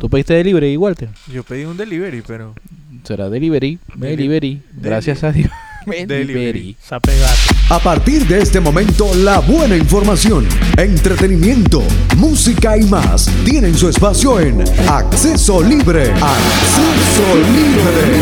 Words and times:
¿Tú 0.00 0.08
pediste 0.08 0.32
delivery, 0.34 0.76
Walter? 0.76 1.08
Yo 1.26 1.42
pedí 1.42 1.64
un 1.64 1.76
delivery, 1.76 2.22
pero. 2.24 2.54
Será 3.02 3.28
delivery. 3.28 3.80
Deli- 3.96 4.10
Delivery. 4.16 4.62
Gracias 4.80 5.24
a 5.24 5.32
Dios. 5.32 5.50
Delivery. 6.06 6.76
A 7.68 7.80
partir 7.80 8.24
de 8.28 8.38
este 8.40 8.60
momento, 8.60 9.12
la 9.16 9.40
buena 9.40 9.76
información, 9.76 10.46
entretenimiento, 10.76 11.82
música 12.16 12.76
y 12.78 12.84
más 12.84 13.28
tienen 13.44 13.76
su 13.76 13.88
espacio 13.88 14.38
en 14.38 14.60
Acceso 14.88 15.60
Libre. 15.64 16.12
Acceso 16.12 17.34
Libre. 17.34 18.20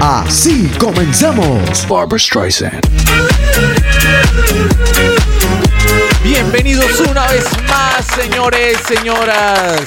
Así 0.00 0.70
comenzamos. 0.78 1.84
Barbara 1.88 2.16
Streisand. 2.16 2.78
Bienvenidos 6.32 7.00
una 7.00 7.26
vez 7.28 7.44
más, 7.66 8.04
señores, 8.04 8.76
señoras. 8.86 9.82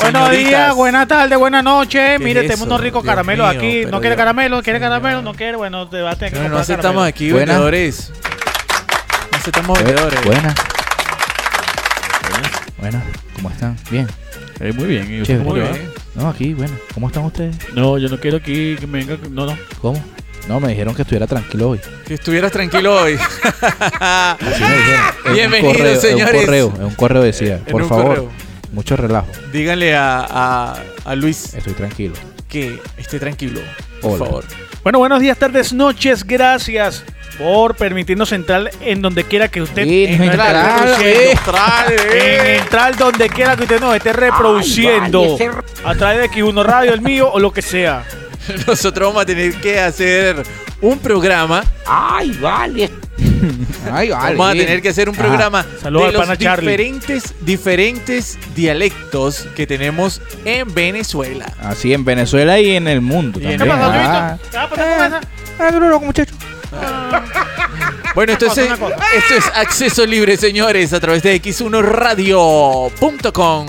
Buenos 0.00 0.30
días, 0.30 0.74
buenas 0.74 1.06
tardes, 1.08 1.38
buenas 1.38 1.62
noches. 1.62 2.16
¿Qué 2.16 2.24
Mire, 2.24 2.40
es 2.40 2.46
tenemos 2.46 2.60
eso? 2.60 2.66
unos 2.66 2.80
ricos 2.80 3.04
caramelos 3.04 3.54
aquí. 3.54 3.84
¿No 3.84 4.00
quiere 4.00 4.16
caramelo? 4.16 4.62
¿Quiere 4.62 4.80
caramelo? 4.80 5.20
¿No 5.20 5.34
quiere? 5.34 5.58
Bueno, 5.58 5.86
te 5.90 6.00
va 6.00 6.12
a 6.12 6.16
tener 6.16 6.32
que 6.32 6.38
No, 6.40 6.48
no 6.48 6.58
aceptamos 6.58 7.06
aquí 7.06 7.30
Buena. 7.30 7.52
vendedores. 7.52 8.10
No 9.30 9.38
aceptamos 9.38 9.78
vendedores. 9.84 10.24
Buenas. 10.24 10.54
Buenas. 12.78 13.02
¿Cómo 13.36 13.50
están? 13.50 13.76
Bien. 13.90 14.08
Eh, 14.60 14.72
muy 14.72 14.86
bien. 14.86 15.12
¿y 15.12 15.20
usted 15.20 15.38
cómo 15.38 15.54
le 15.54 15.62
va? 15.64 15.76
No, 16.14 16.28
aquí, 16.30 16.54
bueno. 16.54 16.72
¿Cómo 16.94 17.08
están 17.08 17.24
ustedes? 17.24 17.56
No, 17.74 17.98
yo 17.98 18.08
no 18.08 18.18
quiero 18.18 18.38
aquí 18.38 18.76
que 18.76 18.86
me 18.86 19.04
venga. 19.04 19.18
No, 19.30 19.44
no. 19.44 19.56
¿Cómo? 19.82 20.02
No, 20.48 20.58
me 20.60 20.68
dijeron 20.68 20.94
que 20.94 21.02
estuviera 21.02 21.26
tranquilo 21.26 21.70
hoy. 21.70 21.80
Que 22.06 22.14
estuvieras 22.14 22.50
tranquilo 22.50 22.94
hoy. 23.02 23.16
Así 24.00 24.62
me 24.62 24.76
dijeron. 24.76 25.00
En 25.24 25.28
un 25.30 25.34
Bienvenidos, 25.34 25.76
correo- 25.76 25.94
En 25.94 26.00
señores. 26.00 26.34
un 26.34 26.40
correo, 26.40 26.72
en 26.76 26.84
un 26.84 26.94
correo 26.94 27.22
decía, 27.22 27.54
En 27.56 27.64
por 27.64 27.82
un 27.82 27.88
favor, 27.88 28.06
correo. 28.06 28.28
mucho 28.72 28.96
relajo. 28.96 29.28
Díganle 29.52 29.94
a, 29.96 30.26
a, 30.28 30.76
a 31.04 31.14
Luis 31.14 31.54
Estoy 31.54 31.74
tranquilo. 31.74 32.14
que 32.48 32.80
esté 32.96 33.18
tranquilo. 33.20 33.60
Por 34.00 34.12
Hola. 34.12 34.24
favor. 34.24 34.44
Bueno, 34.82 34.98
buenos 34.98 35.20
días, 35.20 35.38
tardes, 35.38 35.72
noches. 35.72 36.24
Gracias 36.24 37.04
por 37.38 37.74
permitirnos 37.76 38.32
entrar 38.32 38.70
en 38.80 39.00
donde 39.02 39.24
quiera 39.24 39.48
que 39.48 39.62
usted 39.62 39.84
Sí, 39.84 40.06
nos 40.18 40.26
entrar, 40.26 40.76
reproduciendo. 40.88 41.30
Entrar, 41.30 41.92
En 41.92 42.00
eh. 42.12 42.56
entrar 42.58 42.96
donde 42.96 43.28
quiera 43.28 43.56
que 43.56 43.62
usted 43.62 43.80
nos 43.80 43.94
esté 43.94 44.12
reproduciendo. 44.12 45.38
A 45.84 45.94
través 45.94 46.18
de 46.20 46.30
X1 46.30 46.62
Radio, 46.64 46.92
el 46.94 47.02
mío 47.02 47.30
o 47.30 47.38
lo 47.38 47.52
que 47.52 47.62
sea. 47.62 48.02
Nosotros 48.66 49.08
vamos 49.08 49.22
a 49.22 49.26
tener 49.26 49.54
que 49.60 49.78
hacer 49.80 50.42
un 50.80 50.98
programa. 50.98 51.64
Ay, 51.86 52.32
vale. 52.40 52.90
Vamos 53.86 54.50
a 54.50 54.52
tener 54.52 54.82
que 54.82 54.90
hacer 54.90 55.08
un 55.08 55.14
Ajá. 55.14 55.24
programa 55.24 55.64
Saludos 55.82 56.08
de 56.08 56.08
al 56.08 56.14
pana 56.22 56.34
los 56.34 56.38
Charlie. 56.38 56.70
diferentes, 56.70 57.34
diferentes 57.40 58.38
dialectos 58.54 59.46
que 59.56 59.66
tenemos 59.66 60.20
en 60.44 60.72
Venezuela. 60.74 61.50
Así 61.62 61.92
en 61.94 62.04
Venezuela 62.04 62.60
y 62.60 62.76
en 62.76 62.86
el 62.88 63.00
mundo 63.00 63.40
Y 63.40 63.46
en 63.46 63.56
también. 63.58 63.78
Ah, 63.78 64.38
ah, 65.58 65.70
loco, 65.70 66.04
muchacho. 66.06 66.34
Bueno, 68.14 68.32
Una 68.32 68.38
cosa, 68.48 68.64
una 68.64 68.74
esto 68.74 69.34
es 69.38 69.44
acceso 69.54 70.04
libre, 70.06 70.36
señores, 70.36 70.92
a 70.92 71.00
través 71.00 71.22
de 71.22 71.40
x1radio.com. 71.40 73.66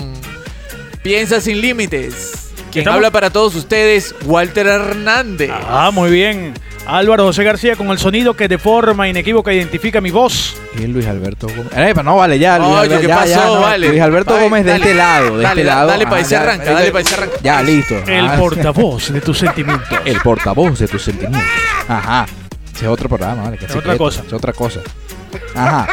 Piensa 1.02 1.40
sin 1.40 1.60
límites. 1.60 2.31
Quien 2.72 2.88
habla 2.88 3.10
para 3.10 3.30
todos 3.30 3.54
ustedes, 3.54 4.14
Walter 4.24 4.66
Hernández. 4.66 5.50
Ah, 5.52 5.90
muy 5.92 6.10
bien. 6.10 6.54
Álvaro 6.86 7.24
José 7.24 7.44
García 7.44 7.76
con 7.76 7.88
el 7.90 7.98
sonido 7.98 8.34
que 8.34 8.48
de 8.48 8.58
forma 8.58 9.06
inequívoca 9.08 9.52
identifica 9.52 10.00
mi 10.00 10.10
voz. 10.10 10.56
Y 10.76 10.86
Luis 10.88 11.06
Alberto 11.06 11.46
Gómez. 11.46 11.66
Eh, 11.76 11.92
pero 11.94 12.02
no, 12.02 12.16
vale, 12.16 12.38
ya. 12.40 12.58
Luis 12.58 12.70
Oye, 12.70 12.78
Alberto, 12.80 13.00
¿qué 13.02 13.06
ya, 13.08 13.14
pasó? 13.16 13.28
ya, 13.28 13.44
no. 13.46 13.60
Vale. 13.60 13.88
Luis 13.88 14.00
Alberto 14.00 14.32
Vale, 14.32 14.44
Gómez 14.44 14.64
de 14.64 14.70
dale. 14.72 14.84
este 14.84 14.94
lado, 14.96 15.24
de 15.36 15.42
Dale, 15.44 15.60
este 15.60 15.64
lado. 15.64 15.86
dale 15.88 16.06
pa' 16.06 16.16
ahí 16.16 16.24
se 16.24 16.36
arranca, 16.36 16.72
dale 16.72 16.90
pa' 16.90 16.98
ahí 16.98 17.04
se 17.04 17.14
arranca. 17.14 17.36
Ya, 17.42 17.62
listo. 17.62 17.94
El 18.06 18.26
Ah, 18.26 18.36
portavoz 18.36 19.12
de 19.12 19.20
tus 19.20 19.38
sentimientos. 19.38 19.98
El 20.04 20.20
portavoz 20.20 20.78
de 20.80 20.88
tus 20.88 21.02
sentimientos. 21.02 21.42
Ajá. 21.86 22.26
Ese 22.74 22.86
es 22.86 22.90
otro 22.90 23.08
programa, 23.08 23.44
¿vale? 23.44 23.58
Que 23.58 23.66
Es 23.66 23.70
otra 23.70 23.82
quieto, 23.82 23.98
cosa. 23.98 24.22
Es 24.26 24.32
otra 24.32 24.52
cosa. 24.52 24.80
Ajá. 25.54 25.86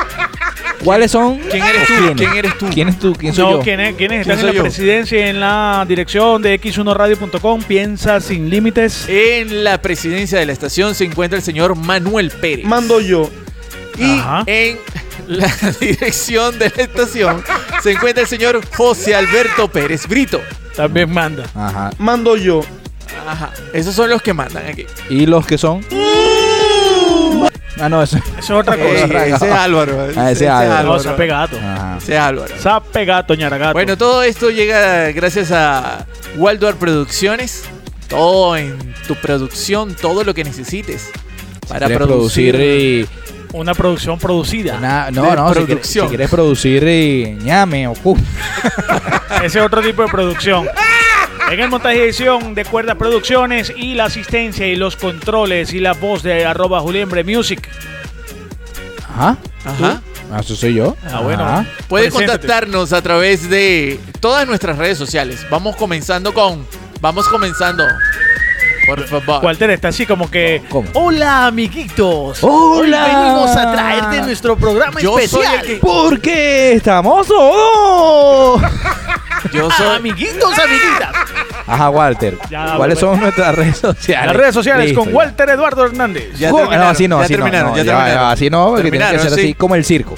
¿Cuáles 0.83 1.11
son? 1.11 1.37
¿Quién 1.39 1.63
eres 1.63 1.87
tú? 1.87 1.93
quiénes? 1.93 2.15
¿Quién 2.17 2.35
eres 2.37 2.57
tú? 2.57 2.69
¿Quién 2.69 2.87
es 2.89 2.99
tú? 2.99 3.13
¿Quién 3.13 3.33
soy 3.33 3.43
no, 3.43 3.51
yo? 3.57 3.59
¿quiénes, 3.61 3.95
quiénes 3.95 4.25
¿Quién 4.25 4.31
están 4.37 4.39
en 4.39 4.45
la 4.45 4.53
yo? 4.53 4.61
presidencia 4.63 5.19
y 5.19 5.29
en 5.29 5.39
la 5.39 5.85
dirección 5.87 6.41
de 6.41 6.59
X1Radio.com? 6.61 7.61
Piensa 7.63 8.19
sin 8.21 8.49
límites. 8.49 9.05
En 9.07 9.63
la 9.63 9.81
presidencia 9.81 10.39
de 10.39 10.45
la 10.45 10.53
estación 10.53 10.95
se 10.95 11.05
encuentra 11.05 11.37
el 11.37 11.43
señor 11.43 11.75
Manuel 11.75 12.31
Pérez. 12.31 12.65
Mando 12.65 12.99
yo. 13.01 13.29
Y 13.97 14.03
Ajá. 14.19 14.43
en 14.45 14.77
la 15.27 15.47
dirección 15.81 16.57
de 16.57 16.71
la 16.75 16.83
estación 16.83 17.43
se 17.83 17.91
encuentra 17.91 18.23
el 18.23 18.29
señor 18.29 18.61
José 18.75 19.15
Alberto 19.15 19.67
Pérez 19.67 20.07
Brito. 20.07 20.39
También 20.75 21.11
manda. 21.11 21.43
Ajá. 21.53 21.89
Mando 21.97 22.37
yo. 22.37 22.61
Ajá. 23.27 23.51
Esos 23.73 23.93
son 23.95 24.09
los 24.09 24.21
que 24.21 24.33
mandan 24.33 24.65
aquí. 24.65 24.85
¿Y 25.09 25.25
los 25.25 25.45
que 25.45 25.57
son? 25.57 25.83
Ah, 27.79 27.87
no, 27.89 28.01
eso. 28.03 28.17
Eso 28.17 28.39
es 28.39 28.49
otra 28.51 28.75
Ey, 28.79 29.01
cosa. 29.09 29.25
ese 29.25 29.45
es 29.47 29.51
Álvaro. 29.53 30.07
Ah, 30.15 30.31
ese 30.31 30.45
es 30.45 30.49
Álvaro. 30.51 30.83
No, 30.93 30.99
sape 30.99 31.27
gato. 31.27 31.57
Ajá. 31.57 31.97
Ese 31.97 32.13
es 32.15 32.19
Álvaro. 32.19 32.53
Sape 32.59 33.05
gato, 33.05 33.35
ñaragato. 33.35 33.73
Bueno, 33.73 33.97
todo 33.97 34.23
esto 34.23 34.49
llega 34.49 35.11
gracias 35.11 35.51
a 35.51 36.05
Waldorf 36.37 36.77
Producciones. 36.77 37.63
Todo 38.07 38.57
en 38.57 38.75
tu 39.07 39.15
producción, 39.15 39.93
todo 39.93 40.23
lo 40.23 40.33
que 40.33 40.43
necesites 40.43 41.11
para 41.67 41.85
¿Quieres 41.85 41.97
producir. 42.07 42.53
producir 42.55 43.05
y, 43.05 43.07
una 43.53 43.75
producción 43.75 44.17
producida. 44.17 44.77
Una- 44.77 45.11
no, 45.11 45.29
de 45.29 45.35
no, 45.35 45.47
si 45.49 45.53
quieres, 45.53 45.65
producción. 45.67 46.05
si 46.05 46.09
quieres 46.09 46.29
producir 46.31 46.83
y 46.87 47.37
ñame 47.43 47.87
o 47.87 47.93
cu. 47.93 48.17
Ese 49.43 49.59
es 49.59 49.65
otro 49.65 49.81
tipo 49.81 50.01
de 50.01 50.07
producción. 50.07 50.67
En 51.51 51.59
el 51.59 51.69
montaje 51.69 51.97
y 51.97 51.99
edición 52.01 52.53
de 52.53 52.63
Cuerda 52.63 52.95
Producciones 52.95 53.73
y 53.75 53.95
la 53.95 54.05
asistencia 54.05 54.67
y 54.67 54.75
los 54.75 54.95
controles 54.95 55.73
y 55.73 55.79
la 55.79 55.93
voz 55.93 56.21
de 56.21 56.45
arroba 56.45 56.79
Juliembre 56.79 57.23
Music. 57.23 57.67
Ajá. 59.09 59.35
Ajá. 59.65 60.01
Ah, 60.31 60.39
Eso 60.41 60.55
soy 60.55 60.75
yo. 60.75 60.95
Ah, 61.11 61.21
bueno. 61.21 61.43
Ajá. 61.43 61.65
Puedes 61.87 62.13
Preséntate. 62.13 62.39
contactarnos 62.41 62.93
a 62.93 63.01
través 63.01 63.49
de 63.49 63.99
todas 64.19 64.47
nuestras 64.47 64.77
redes 64.77 64.97
sociales. 64.97 65.45
Vamos 65.49 65.75
comenzando 65.75 66.33
con. 66.35 66.65
Vamos 67.01 67.27
comenzando. 67.27 67.83
Por 68.89 69.05
favor. 69.07 69.43
Walter 69.45 69.69
está 69.71 69.89
así 69.89 70.05
como 70.05 70.29
que. 70.29 70.61
¿Cómo? 70.69 70.89
Hola, 70.93 71.47
amiguitos. 71.47 72.39
Hola. 72.41 73.05
Hoy 73.05 73.15
venimos 73.15 73.55
a 73.55 73.71
traerte 73.71 74.21
nuestro 74.21 74.55
programa 74.57 74.99
Yo 74.99 75.13
soy 75.13 75.23
especial. 75.23 75.55
el 75.59 75.65
que- 75.65 75.75
Porque 75.77 76.73
estamos 76.73 77.27
todos. 77.27 78.61
Yo 79.53 79.69
soy. 79.71 79.95
Amiguitos, 79.97 80.57
amiguitas. 80.59 81.09
Ajá, 81.65 81.89
Walter. 81.91 82.37
Ya, 82.49 82.73
¿Cuáles 82.77 82.99
bueno. 82.99 83.13
son 83.15 83.19
nuestras 83.21 83.55
redes 83.55 83.77
sociales? 83.77 84.27
Las 84.27 84.35
redes 84.35 84.53
sociales 84.55 84.85
Listo, 84.87 85.01
con 85.01 85.09
ya. 85.09 85.15
Walter 85.15 85.49
Eduardo 85.51 85.85
Hernández. 85.85 86.37
Ya 86.37 86.49
¿Cómo? 86.49 86.61
terminaron, 86.63 86.85
no, 86.85 86.91
así 86.91 87.07
no, 87.07 87.17
ya 87.19 87.23
así 87.25 87.33
no, 87.33 87.37
terminaron, 87.37 87.71
no, 87.71 87.77
ya 87.77 87.83
ya, 87.83 87.91
terminaron. 87.91 88.21
ya, 88.23 88.31
así 88.31 88.49
no, 88.49 88.67
porque 88.69 88.81
tiene 88.83 88.97
que 88.97 89.03
Terminaron, 89.03 89.29
ser 89.29 89.39
sí. 89.39 89.45
así 89.45 89.53
como 89.53 89.75
el 89.75 89.85
circo. 89.85 90.15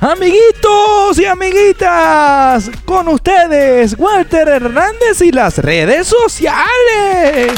Amiguitos 0.00 1.18
y 1.18 1.24
amiguitas, 1.24 2.70
con 2.84 3.08
ustedes 3.08 3.94
Walter 3.98 4.48
Hernández 4.48 5.20
y 5.22 5.32
las 5.32 5.56
redes 5.58 6.06
sociales. 6.08 7.52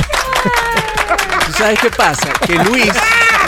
¿Tú 1.46 1.52
sabes 1.52 1.78
qué 1.80 1.90
pasa? 1.90 2.28
Que 2.46 2.54
Luis. 2.56 2.90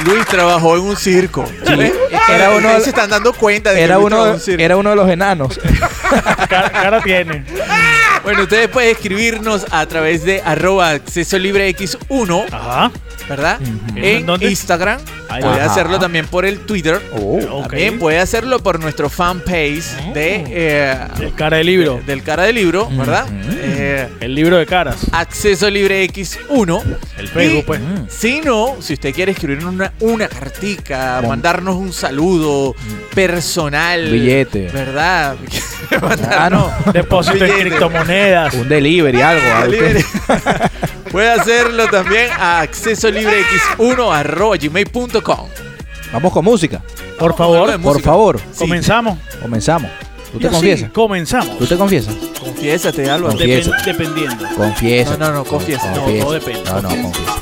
Luis 0.05 0.25
trabajó 0.27 0.77
en 0.77 0.83
un 0.83 0.97
circo. 0.97 1.45
¿Ves? 1.77 1.93
era 2.29 2.51
uno- 2.51 2.59
Ustedes 2.59 2.85
se 2.85 2.91
están 2.91 3.11
dando 3.11 3.33
cuenta 3.33 3.71
de 3.71 3.77
que 3.79 3.83
Era 3.85 3.95
Luis 3.97 4.07
uno, 4.07 4.17
trabajó 4.17 4.29
en 4.29 4.35
un 4.35 4.41
circo. 4.41 4.63
era 4.63 4.77
uno 4.77 4.91
de 4.91 4.97
los 4.97 5.11
enanos. 5.11 5.61
Cara, 6.49 6.71
cara 6.71 7.03
tiene. 7.03 7.45
Bueno, 8.23 8.43
ustedes 8.45 8.69
pueden 8.69 8.93
escribirnos 8.93 9.67
a 9.71 9.85
través 9.87 10.25
de 10.25 10.41
arroba 10.43 10.91
acceso 10.91 11.37
libre 11.39 11.69
X1, 11.77 12.47
Ajá. 12.53 12.91
¿Verdad? 13.29 13.59
En 13.97 14.27
¿Dónde? 14.27 14.49
Instagram. 14.51 15.01
Ahí 15.29 15.43
puede 15.43 15.61
hacerlo 15.61 15.99
también 15.99 16.27
por 16.27 16.47
el 16.47 16.61
Twitter. 16.61 17.01
Oh. 17.13 17.61
También 17.63 17.99
puede 17.99 18.19
hacerlo 18.19 18.61
por 18.61 18.81
nuestro 18.81 19.11
fanpage 19.11 19.85
de, 20.15 20.45
eh, 20.49 20.97
El 21.21 21.35
cara 21.35 21.59
de 21.59 21.65
libro. 21.65 22.01
del 22.07 22.23
cara 22.23 22.45
de 22.45 22.53
libro, 22.55 22.89
¿verdad? 22.91 23.27
Eh, 23.61 24.09
El 24.21 24.35
libro 24.35 24.57
de 24.57 24.65
caras. 24.67 24.97
acceso 25.13 25.69
libre 25.69 26.03
X1. 26.05 26.83
El 27.19 27.29
Facebook, 27.29 27.59
Y 27.59 27.63
pues. 27.63 27.81
Si 28.09 28.41
no, 28.41 28.77
si 28.81 28.95
usted 28.95 29.15
quiere 29.15 29.33
escribir 29.33 29.65
una, 29.67 29.93
una 30.01 30.29
cartica, 30.29 31.21
mandarnos 31.27 31.77
un 31.77 31.93
saludo 31.93 32.75
personal. 33.15 34.11
Billete. 34.11 34.69
¿Verdad? 34.73 35.37
Ah, 36.31 36.51
no. 36.51 36.71
Depósito 36.93 37.45
en 37.47 37.53
criptomonedas. 37.61 38.53
Un 38.55 38.69
delivery, 38.69 39.23
algo. 39.23 39.55
algo. 39.55 39.79
Puede 41.11 41.31
hacerlo 41.31 41.89
también 41.89 42.31
a 42.39 42.61
acceso 42.61 43.11
libre 43.11 43.43
x1 43.79 44.13
arroba 44.15 44.57
gmail.com. 44.57 45.49
Vamos 46.13 46.33
con 46.33 46.45
música. 46.45 46.83
Por 47.19 47.37
favor, 47.37 47.71
Por 47.73 47.79
música. 47.81 48.11
favor, 48.11 48.39
Sí. 48.53 48.59
comenzamos. 48.61 49.19
comenzamos. 49.43 49.91
¿Tú 50.33 50.39
te 50.39 50.49
confiesas? 50.49 50.91
Comenzamos. 50.91 51.59
¿Tú 51.59 51.67
te 51.67 51.77
confiesas? 51.77 52.15
Confiésate, 52.39 53.11
Álvaro. 53.11 53.33
Confiesa. 53.37 53.71
Depen- 53.71 53.85
dependiendo. 53.85 54.49
Confiesa. 54.57 55.17
No, 55.17 55.29
no, 55.29 55.35
no, 55.37 55.45
confiesa. 55.45 55.91
No, 55.95 56.03
todo 56.03 56.33
depende. 56.33 56.63
No, 56.65 56.83
no, 56.83 56.89
confiesa. 56.89 57.33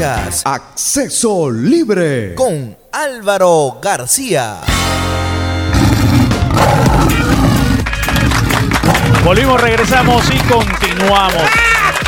Escuchas 0.00 0.42
Acceso 0.46 1.50
Libre 1.50 2.34
con 2.34 2.74
Álvaro 2.90 3.78
García. 3.82 4.56
Volvimos, 9.22 9.60
regresamos 9.60 10.24
y 10.30 10.38
continuamos. 10.50 11.42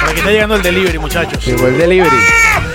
Que 0.08 0.18
está 0.20 0.30
llegando 0.30 0.54
el 0.56 0.62
delivery, 0.62 0.98
muchachos. 0.98 1.44
Llegó 1.44 1.66
el 1.66 1.76
delivery. 1.76 2.16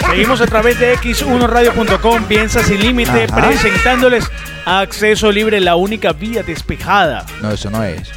Seguimos 0.08 0.40
a 0.40 0.46
través 0.46 0.80
de 0.80 0.96
x1radio.com, 0.98 2.24
Piensa 2.26 2.64
sin 2.64 2.80
límite, 2.80 3.26
Ajá. 3.28 3.48
presentándoles 3.48 4.30
acceso 4.66 5.32
libre, 5.32 5.60
la 5.60 5.76
única 5.76 6.14
vía 6.14 6.44
despejada. 6.44 7.26
No, 7.42 7.52
eso 7.52 7.72
no 7.72 7.84
es. 7.84 8.08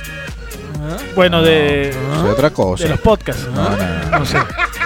Bueno, 1.14 1.40
de, 1.42 1.90
Eso 1.90 2.26
es 2.26 2.33
otra 2.33 2.50
cosa. 2.50 2.85
de 2.85 2.90
los 2.90 3.00
podcasts. 3.00 3.47
No, 3.54 3.71
no, 3.71 3.76
no. 4.11 4.19
No 4.19 4.26
sé. 4.26 4.37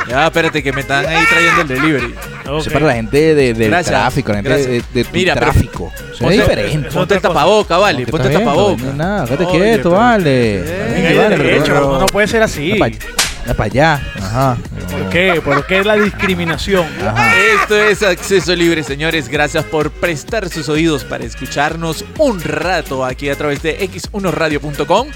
Ya, 0.09 0.27
espérate, 0.27 0.63
que 0.63 0.73
me 0.73 0.81
están 0.83 1.07
ahí 1.07 1.25
trayendo 1.29 1.63
el 1.63 1.69
delivery. 1.69 2.15
Eso 2.43 2.57
Ok. 2.57 2.67
es 2.67 2.73
para 2.73 2.87
la 2.87 2.95
gente 2.95 3.35
de, 3.35 3.55
del 3.55 3.71
Gracias, 3.71 3.91
tráfico, 3.91 4.29
la 4.33 4.37
gente 4.37 4.49
de, 4.51 4.57
gracias. 4.63 4.93
de- 4.93 4.99
de 5.03 5.05
tu 5.09 5.15
Mira, 5.17 5.35
pero- 5.35 5.47
tráfico. 5.51 5.93
Eso 5.97 6.13
es 6.13 6.19
Ponte- 6.21 6.35
diferente. 6.35 6.91
Ponte 6.91 7.15
el 7.15 7.21
tapaboca, 7.21 7.77
vale. 7.79 8.05
¿Qué 8.05 8.11
Ponte 8.11 8.29
el 8.29 8.35
tapaboca. 8.35 8.83
No, 8.83 8.93
nada, 8.93 9.25
quédate 9.25 9.47
quieto, 9.47 9.83
pero- 9.91 9.91
vale. 9.97 10.63
Eh, 10.65 11.63
no, 11.69 12.07
puede 12.07 12.29
ser 12.29 12.43
así. 12.43 12.79
Para 12.79 13.65
allá. 13.65 14.01
Ajá. 14.23 14.57
¿Por 14.91 15.09
qué? 15.11 15.41
¿Por 15.45 15.67
qué 15.67 15.85
la 15.85 15.95
discriminación? 15.97 16.87
Ajá. 17.07 17.31
Esto 17.61 17.77
es 17.77 18.03
Acceso 18.03 18.55
Libre, 18.57 18.83
señores. 18.83 19.29
Gracias 19.29 19.65
por 19.65 19.91
prestar 19.91 20.49
sus 20.49 20.69
oídos 20.71 21.05
para 21.05 21.25
escucharnos 21.25 22.05
un 22.19 22.41
rato 22.43 23.05
aquí 23.05 23.29
a 23.29 23.37
través 23.37 23.63
de 23.63 23.83
x1radio.com. 23.85 25.09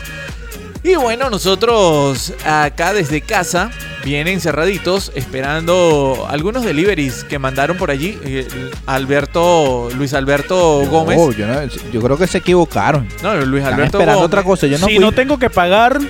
Y 0.90 0.94
bueno, 0.96 1.28
nosotros 1.28 2.32
acá 2.46 2.94
desde 2.94 3.20
casa, 3.20 3.70
bien 4.04 4.26
encerraditos, 4.26 5.12
esperando 5.14 6.26
algunos 6.30 6.64
deliveries 6.64 7.24
que 7.24 7.38
mandaron 7.38 7.76
por 7.76 7.90
allí. 7.90 8.18
eh, 8.24 8.48
Alberto, 8.86 9.90
Luis 9.98 10.14
Alberto 10.14 10.80
Gómez. 10.88 11.18
No, 11.18 11.30
yo, 11.32 11.46
no- 11.46 11.66
yo 11.92 12.00
creo 12.00 12.16
que 12.16 12.26
se 12.26 12.38
equivocaron. 12.38 13.06
No, 13.22 13.36
Luis 13.44 13.62
Están 13.64 13.74
Alberto 13.74 13.98
esperando 13.98 14.20
Gómez. 14.20 14.26
otra 14.26 14.42
cosa. 14.44 14.66
Yo 14.66 14.78
no 14.78 14.86
si 14.86 14.94
fui. 14.94 15.04
no 15.04 15.12
tengo 15.12 15.38
que 15.38 15.50
pagar, 15.50 16.00
No, 16.00 16.06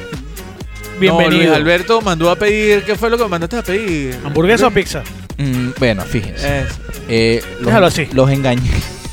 bienvenido. 1.00 1.38
Luis 1.46 1.50
Alberto 1.56 2.00
mandó 2.00 2.30
a 2.30 2.36
pedir. 2.36 2.84
¿Qué 2.84 2.94
fue 2.94 3.10
lo 3.10 3.18
que 3.18 3.26
mandaste 3.26 3.56
a 3.58 3.62
pedir? 3.62 4.16
¿Hamburguesa 4.24 4.68
o 4.68 4.70
pizza? 4.70 5.02
Mm, 5.38 5.70
bueno, 5.78 6.02
fíjense. 6.04 6.66
Eh, 7.08 7.42
los, 7.56 7.66
Déjalo 7.66 7.86
así. 7.86 8.06
Los 8.12 8.30
engañé. 8.30 8.70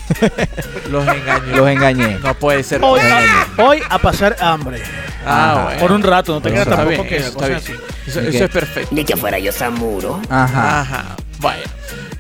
los 0.92 1.08
engaños. 1.08 1.58
Los 1.58 1.70
engañé. 1.70 2.20
No 2.24 2.34
puede 2.36 2.64
ser. 2.64 2.82
Hoy 2.84 3.00
a, 3.02 3.62
hoy 3.64 3.82
a 3.90 4.00
pasar 4.00 4.36
hambre. 4.40 4.82
Ah, 5.26 5.52
Ajá. 5.54 5.64
bueno. 5.64 5.80
Por 5.80 5.92
un 5.92 6.04
rato, 6.04 6.34
no 6.34 6.42
te 6.42 6.50
creas 6.50 6.68
tampoco 6.68 7.04
que 7.04 7.10
bien, 7.18 7.24
está 7.24 7.56
así. 7.56 7.74
Eso, 8.08 8.20
es 8.22 8.50
perfecto. 8.52 8.90
Ni 8.94 9.04
que 9.04 9.16
fuera 9.18 9.40
yo 9.40 9.52
Samuro. 9.52 10.22
Ajá. 10.30 10.82
Ajá. 10.82 11.16
Bueno. 11.40 11.64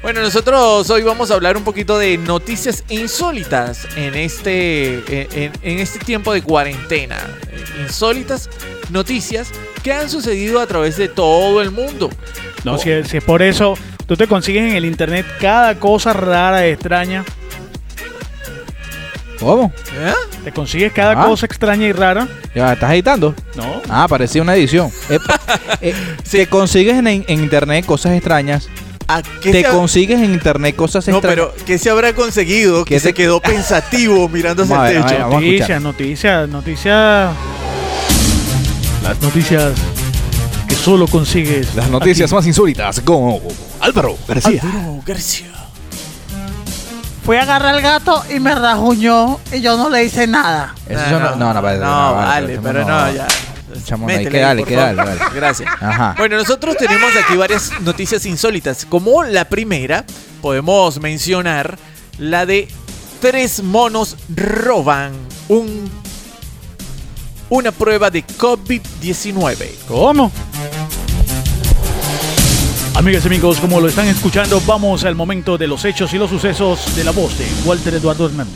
Bueno, 0.01 0.21
nosotros 0.21 0.87
hoy 0.91 1.01
vamos 1.01 1.31
a 1.31 1.33
hablar 1.33 1.57
un 1.57 1.63
poquito 1.63 1.97
de 1.97 2.17
noticias 2.19 2.83
insólitas 2.89 3.87
en 3.95 4.13
este, 4.13 5.03
en, 5.45 5.51
en 5.63 5.79
este 5.79 5.97
tiempo 5.99 6.31
de 6.33 6.43
cuarentena. 6.43 7.17
Insólitas 7.81 8.49
noticias 8.91 9.49
que 9.83 9.93
han 9.93 10.09
sucedido 10.09 10.59
a 10.59 10.67
través 10.67 10.97
de 10.97 11.07
todo 11.07 11.61
el 11.61 11.71
mundo. 11.71 12.09
No, 12.63 12.77
si, 12.77 12.91
es- 12.91 13.07
si 13.07 13.17
es 13.17 13.23
por 13.23 13.41
eso, 13.41 13.75
tú 14.07 14.15
te 14.15 14.27
consigues 14.27 14.63
en 14.69 14.75
el 14.75 14.85
internet 14.85 15.25
cada 15.39 15.75
cosa 15.79 16.13
rara, 16.13 16.65
extraña. 16.67 17.23
¿Cómo? 19.39 19.71
¿Eh? 19.93 20.13
Te 20.43 20.51
consigues 20.51 20.93
cada 20.93 21.11
Ah. 21.21 21.25
cosa 21.27 21.45
extraña 21.45 21.85
y 21.87 21.91
rara. 21.91 22.27
Ya, 22.53 22.73
¿estás 22.73 22.91
editando? 22.91 23.33
No. 23.55 23.81
Ah, 23.89 24.07
parecía 24.07 24.41
una 24.41 24.55
edición. 24.55 24.89
Eh, 25.09 25.19
eh, 25.81 25.93
Te 26.29 26.47
consigues 26.47 26.95
en, 26.97 27.07
en 27.07 27.23
internet 27.29 27.85
cosas 27.85 28.13
extrañas. 28.13 28.67
¿A 29.07 29.21
qué 29.41 29.51
Te 29.51 29.63
consigues 29.65 30.19
en 30.19 30.33
internet 30.33 30.75
cosas 30.75 31.07
No, 31.07 31.17
extrañas. 31.17 31.49
pero 31.53 31.65
¿qué 31.65 31.77
se 31.77 31.89
habrá 31.91 32.13
conseguido? 32.13 32.85
Que 32.85 32.95
¿Qué 32.95 32.99
se 32.99 33.13
quedó 33.13 33.39
pensativo 33.41 34.27
mirando 34.29 34.63
hacia 34.63 34.89
el 34.91 35.05
techo. 35.05 35.29
Noticias, 35.29 35.81
noticias, 35.81 36.49
noticias. 36.49 37.31
Las 39.03 39.21
noticias 39.21 39.73
que 40.67 40.75
solo 40.75 41.07
consigues. 41.07 41.75
Las 41.75 41.89
noticias 41.89 42.31
más 42.33 42.47
insólitas 42.47 42.99
con 43.01 43.39
Álvaro 43.79 44.17
García. 44.27 44.61
Álvaro 44.63 44.99
García. 45.05 45.51
Fui 47.25 47.37
a 47.37 47.41
agarrar 47.41 47.73
al 47.75 47.81
gato 47.81 48.23
y 48.33 48.39
me 48.39 48.53
rajuñó 48.53 49.39
y 49.51 49.61
yo 49.61 49.77
no 49.77 49.89
le 49.89 50.03
hice 50.03 50.27
nada. 50.27 50.75
Eso 50.87 51.19
no, 51.19 51.35
no, 51.35 51.53
no, 51.53 51.61
vale, 51.61 51.79
no, 51.79 52.09
no, 52.09 52.15
vale, 52.15 52.55
no, 52.55 52.61
pero 52.61 52.85
no, 52.85 53.11
ya. 53.11 53.27
Chamo, 53.83 54.05
no, 54.05 54.13
hay 54.13 54.19
Métele 54.19 54.39
que 54.39 54.55
por 54.61 54.67
que 54.67 54.75
dale. 54.75 55.03
Gracias. 55.33 55.69
Ajá. 55.81 56.15
Bueno, 56.17 56.37
nosotros 56.37 56.77
tenemos 56.77 57.11
aquí 57.21 57.35
varias 57.35 57.71
noticias 57.81 58.25
insólitas. 58.25 58.85
Como 58.85 59.23
la 59.23 59.45
primera, 59.45 60.05
podemos 60.41 61.01
mencionar 61.01 61.77
la 62.19 62.45
de 62.45 62.69
Tres 63.25 63.63
monos 63.63 64.17
roban 64.35 65.13
un, 65.47 65.89
una 67.49 67.71
prueba 67.71 68.11
de 68.11 68.23
COVID-19. 68.23 69.67
¿Cómo? 69.87 70.31
Amigas 72.95 73.23
y 73.25 73.27
amigos, 73.27 73.59
como 73.59 73.81
lo 73.81 73.87
están 73.89 74.07
escuchando, 74.07 74.61
vamos 74.65 75.03
al 75.03 75.15
momento 75.15 75.57
de 75.57 75.67
los 75.67 75.83
hechos 75.83 76.13
y 76.13 76.17
los 76.17 76.29
sucesos 76.29 76.95
de 76.95 77.03
la 77.03 77.11
voz 77.11 77.37
de 77.37 77.45
Walter 77.65 77.93
Eduardo 77.95 78.27
Hernández. 78.27 78.53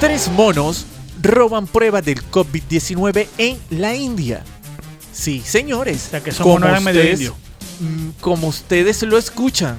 Tres 0.00 0.28
monos 0.28 0.86
roban 1.22 1.66
prueba 1.68 2.02
del 2.02 2.20
COVID-19 2.30 3.28
en 3.38 3.58
la 3.70 3.94
India. 3.94 4.42
Sí, 5.12 5.40
señores. 5.46 6.06
O 6.08 6.10
sea, 6.10 6.20
que 6.22 6.30
eran 6.30 6.82
medio 6.82 7.00
ustedes- 7.00 7.20
indio. 7.20 7.36
mm, 7.80 8.08
Como 8.20 8.48
ustedes 8.48 9.02
lo 9.04 9.16
escuchan. 9.16 9.78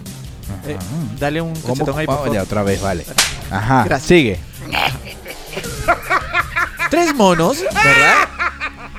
Eh, 0.68 0.78
dale 1.20 1.42
un 1.42 1.54
cachetón 1.54 2.00
ahí, 2.00 2.06
por 2.06 2.16
favor. 2.16 2.34
ya, 2.34 2.44
otra 2.44 2.64
vez, 2.64 2.82
vale. 2.82 3.06
Ajá, 3.52 3.84
Gracias. 3.84 4.08
sigue. 4.08 4.40
Tres 6.90 7.14
monos, 7.14 7.58
¿verdad? 7.62 8.16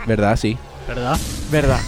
¿Verdad? 0.06 0.36
Sí. 0.38 0.58
¿Verdad? 0.86 1.18
¿Verdad? 1.50 1.80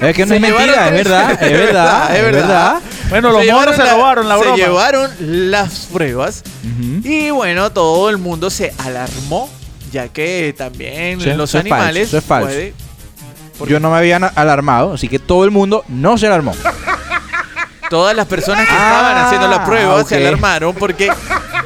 Es 0.00 0.14
que 0.16 0.26
no 0.26 0.30
Se 0.30 0.36
es 0.36 0.42
llevaron 0.42 0.66
mentira, 0.68 0.86
es 0.88 0.92
verdad, 0.92 1.42
es 1.42 1.52
verdad, 1.52 2.16
es 2.16 2.22
verdad. 2.32 2.80
Bueno, 3.08 3.30
los 3.30 3.44
Se 3.44 3.52
monos 3.52 3.64
llevaron 3.66 3.76
se 3.76 3.84
la- 3.84 3.92
robaron 3.94 4.28
la 4.28 4.36
broma. 4.36 4.56
Se 4.56 4.62
llevaron 4.62 5.10
las 5.50 5.86
pruebas 5.92 6.42
Ujú. 6.64 7.00
y 7.08 7.30
bueno, 7.30 7.70
todo 7.72 8.10
el 8.10 8.18
mundo 8.18 8.50
se 8.50 8.72
alarmó, 8.78 9.48
ya 9.92 10.08
que 10.08 10.54
también 10.56 11.20
es- 11.20 11.36
los 11.36 11.50
eso 11.50 11.58
es 11.58 11.64
falso, 11.68 11.74
animales 11.76 12.08
eso 12.08 12.18
es 12.18 12.24
falso. 12.24 12.48
puede- 12.48 12.74
Yo 13.68 13.80
no 13.80 13.90
me 13.90 13.96
habían 13.98 14.24
alarmado, 14.24 14.94
así 14.94 15.08
que 15.08 15.18
todo 15.18 15.44
el 15.44 15.50
mundo 15.50 15.84
no 15.88 16.18
se 16.18 16.26
alarmó. 16.26 16.54
todas 17.88 18.16
las 18.16 18.26
personas 18.26 18.66
que 18.66 18.74
Ah, 18.74 18.90
estaban 18.90 19.24
haciendo 19.24 19.48
la 19.48 19.64
prueba 19.64 20.02
se 20.04 20.16
ok. 20.16 20.20
alarmaron 20.20 20.74
porque 20.74 21.08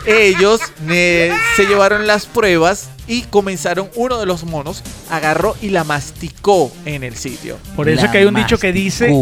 ellos 0.05 0.61
eh, 0.89 1.33
se 1.57 1.65
llevaron 1.65 2.07
las 2.07 2.27
pruebas 2.27 2.91
y 3.11 3.23
comenzaron, 3.23 3.91
uno 3.97 4.19
de 4.21 4.25
los 4.27 4.45
monos 4.45 4.85
agarró 5.11 5.57
y 5.61 5.71
la 5.71 5.83
masticó 5.83 6.71
en 6.85 7.03
el 7.03 7.17
sitio. 7.17 7.59
Por 7.75 7.89
eso 7.89 8.03
La 8.03 8.07
es 8.07 8.13
que 8.13 8.19
hay 8.19 8.25
un 8.25 8.37
dicho 8.37 8.57
que 8.57 8.73
dice 8.73 9.13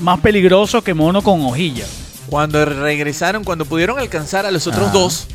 más 0.00 0.20
peligroso 0.20 0.84
que 0.84 0.92
mono 0.92 1.22
con 1.22 1.40
hojilla. 1.40 1.86
Cuando 2.28 2.62
regresaron, 2.66 3.44
cuando 3.44 3.64
pudieron 3.64 3.98
alcanzar 3.98 4.44
a 4.44 4.50
los 4.50 4.66
otros 4.66 4.88
Ah. 4.88 4.92
dos 4.92 5.26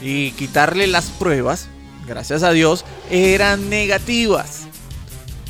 y 0.00 0.30
quitarle 0.30 0.86
las 0.86 1.06
pruebas, 1.06 1.66
gracias 2.06 2.44
a 2.44 2.52
Dios, 2.52 2.84
eran 3.10 3.68
negativas. 3.68 4.60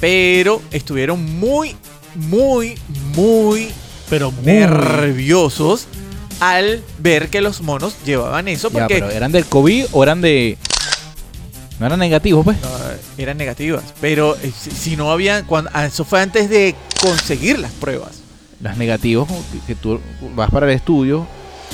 Pero 0.00 0.62
estuvieron 0.71 1.23
muy, 1.38 1.76
muy, 2.14 2.78
muy 3.14 3.69
Pero 4.09 4.30
muy... 4.33 4.45
nerviosos 4.47 5.87
al 6.40 6.83
ver 6.99 7.28
que 7.28 7.42
los 7.42 7.61
monos 7.61 7.92
llevaban 8.07 8.49
eso 8.49 8.69
Ya, 8.69 8.73
porque 8.78 8.95
pero 8.95 9.11
¿eran 9.11 9.33
del 9.33 9.45
COVID 9.45 9.85
o 9.92 10.02
eran 10.02 10.23
de...? 10.23 10.57
No 11.80 11.87
eran 11.87 11.99
negativos, 11.99 12.44
pues. 12.44 12.58
no, 12.60 12.68
eran 13.18 13.37
negativas. 13.38 13.82
Pero 14.00 14.37
eh, 14.42 14.52
si, 14.56 14.70
si 14.70 14.96
no 14.96 15.10
habían, 15.10 15.44
cuando, 15.46 15.70
ah, 15.75 15.87
eso 15.87 16.04
fue 16.04 16.20
antes 16.20 16.49
de 16.50 16.75
conseguir 17.00 17.58
las 17.58 17.72
pruebas. 17.72 18.20
Las 18.62 18.76
negativos, 18.76 19.26
que, 19.26 19.58
que 19.68 19.75
tú 19.75 19.99
vas 20.37 20.50
para 20.50 20.66
el 20.66 20.72
estudio. 20.72 21.26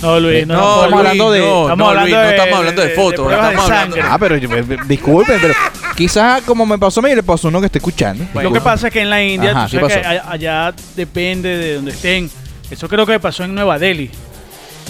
No, 0.03 0.21
Luis, 0.21 0.43
Eh, 0.43 0.47
no, 0.47 0.55
no, 0.55 0.61
no, 0.61 0.75
estamos 0.85 0.99
hablando 0.99 1.31
de- 1.33 1.41
no, 1.41 1.63
estamos 1.63 1.79
no, 1.79 1.87
hablando 1.89 2.03
Luis, 2.11 2.15
no 2.15 2.21
de- 2.23 2.31
estamos 2.37 2.59
hablando 2.59 2.83
de, 2.83 2.89
de- 2.89 2.95
fotos, 2.95 3.27
de 3.29 3.35
de 3.35 3.41
estamos 3.41 3.65
hablando- 3.65 3.97
sangre. 3.97 4.11
Ah, 4.13 4.19
pero 4.21 4.37
yo- 4.37 4.57
eh, 4.57 4.79
disculpen, 4.87 5.39
pero 5.41 5.55
quizás 5.97 6.43
como 6.43 6.65
me 6.67 6.79
pasó 6.79 7.01
a 7.01 7.03
mí, 7.03 7.15
le 7.15 7.23
pasó 7.23 7.49
a 7.49 7.51
uno 7.51 7.61
que 7.61 7.67
esté 7.67 7.79
escuchando. 7.79 8.25
Bueno. 8.33 8.51
Lo 8.51 8.55
que 8.55 8.61
pasa 8.61 8.87
es 8.89 8.93
que 8.93 9.01
en 9.01 9.11
la 9.11 9.23
India, 9.25 9.51
Ajá, 9.53 9.65
tú 9.67 9.71
¿qué 9.73 9.81
sabes 9.81 9.97
que 9.97 10.07
allá 10.07 10.75
depende 10.95 11.49
de 11.57 11.75
donde 11.77 11.91
estén. 11.93 12.31
Eso 12.71 12.89
creo 12.89 13.05
que 13.07 13.19
pasó 13.19 13.43
en 13.45 13.55
Nueva 13.55 13.79
Delhi. 13.79 14.11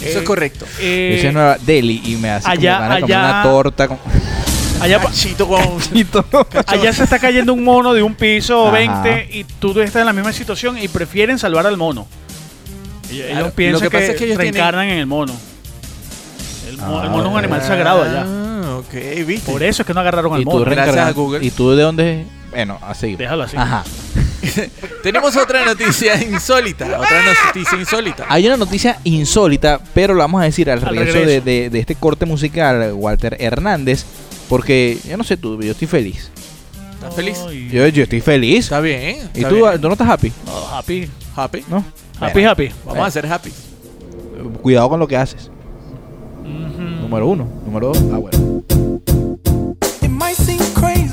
Eso 0.03 0.19
Eh, 0.19 0.21
es 0.21 0.27
correcto. 0.27 0.65
eh, 0.81 1.15
Esa 1.17 1.27
es 1.29 1.33
Nueva 1.33 1.57
Delhi 1.65 2.01
y 2.05 2.15
me 2.17 2.29
hace 2.29 2.47
allá- 2.47 2.75
como 2.75 2.81
ganas 2.89 2.95
de 2.97 3.01
comer 3.01 3.17
allá- 3.17 3.29
una 3.31 3.43
torta 3.43 3.87
con... 3.87 3.97
allá, 4.81 4.99
Cachito 4.99 5.47
con... 5.47 5.59
allá 6.67 6.93
se 6.93 7.03
está 7.03 7.19
cayendo 7.19 7.53
un 7.53 7.63
mono 7.63 7.93
de 7.93 8.03
un 8.03 8.15
piso 8.15 8.67
Ajá. 8.67 9.01
20 9.03 9.29
y 9.37 9.43
tú 9.43 9.71
estás 9.79 10.01
en 10.01 10.05
la 10.05 10.13
misma 10.13 10.33
situación 10.33 10.77
y 10.77 10.87
prefieren 10.87 11.37
salvar 11.39 11.65
al 11.67 11.77
mono. 11.77 12.07
Ellos 13.09 13.25
Claro, 13.31 13.51
piensan 13.51 13.73
lo 13.73 13.79
que 13.79 13.89
que, 13.89 13.97
pasa 14.01 14.11
es 14.11 14.17
que 14.17 14.25
ellos 14.25 14.37
tienen- 14.37 14.53
reencarnan 14.53 14.87
en 14.89 14.97
el 14.99 15.05
mono. 15.05 15.33
El, 16.69 16.77
mo- 16.77 17.01
el 17.01 17.07
Ah, 17.07 17.11
mono 17.11 17.23
es 17.25 17.31
un 17.31 17.37
animal 17.39 17.61
sagrado 17.61 18.03
allá. 18.03 18.25
Ah, 18.27 18.81
viste. 19.25 19.49
Por 19.51 19.63
eso 19.63 19.81
es 19.81 19.85
que 19.87 19.93
no 19.93 19.99
agarraron 20.01 20.33
al 20.33 20.43
mono. 20.43 20.65
Gracias 20.65 20.97
a 20.97 21.11
Google. 21.11 21.45
¿Y 21.45 21.51
tú 21.51 21.71
de 21.71 21.83
dónde? 21.83 22.25
Bueno, 22.49 22.77
así. 22.81 23.15
Déjalo 23.15 23.43
así. 23.43 23.55
Ajá. 23.57 23.83
Tenemos 25.03 25.35
otra 25.37 25.65
noticia 25.65 26.21
insólita. 26.21 26.85
Otra 26.99 27.21
noticia 27.45 27.77
insólita. 27.77 28.25
Hay 28.29 28.45
una 28.47 28.57
noticia 28.57 28.99
insólita, 29.03 29.79
pero 29.93 30.13
lo 30.13 30.19
vamos 30.19 30.41
a 30.41 30.45
decir 30.45 30.69
al, 30.69 30.79
Al 30.79 30.89
regreso, 30.95 31.19
de, 31.19 31.25
regreso. 31.25 31.45
de- 31.45 31.69
de 31.69 31.79
este 31.79 31.95
corte 31.95 32.25
musical, 32.25 32.91
Walter 32.93 33.37
Hernández, 33.39 34.05
porque 34.49 34.97
yo 35.07 35.17
no 35.17 35.23
sé 35.23 35.37
tú, 35.37 35.61
yo 35.61 35.71
estoy 35.71 35.87
feliz. 35.87 36.31
¿Estás 36.93 37.15
feliz? 37.15 37.37
Yo, 37.71 37.87
yo 37.87 38.03
estoy 38.03 38.21
feliz. 38.21 38.65
Está 38.65 38.79
bien. 38.79 39.29
¿Y 39.33 39.39
está 39.39 39.49
tú, 39.49 39.55
bien. 39.55 39.81
tú 39.81 39.87
no 39.87 39.93
estás 39.93 40.09
happy? 40.09 40.31
no, 40.45 40.75
happy. 40.75 41.09
Happy. 41.35 41.63
¿No? 41.69 41.85
Happy, 42.19 42.43
happy. 42.43 42.71
Vamos 42.85 43.07
a 43.07 43.11
ser 43.11 43.31
happy. 43.31 43.51
Cuidado 44.61 44.89
con 44.89 44.99
lo 44.99 45.07
que 45.07 45.15
haces. 45.15 45.51
Número 46.43 47.27
uno. 47.27 47.47
Número 47.65 47.87
dos. 47.87 48.03
Ah, 48.11 48.17
bueno. 48.17 48.63
It 50.01 50.09
might 50.09 50.35
seem 50.35 50.59
crazy 50.73 51.06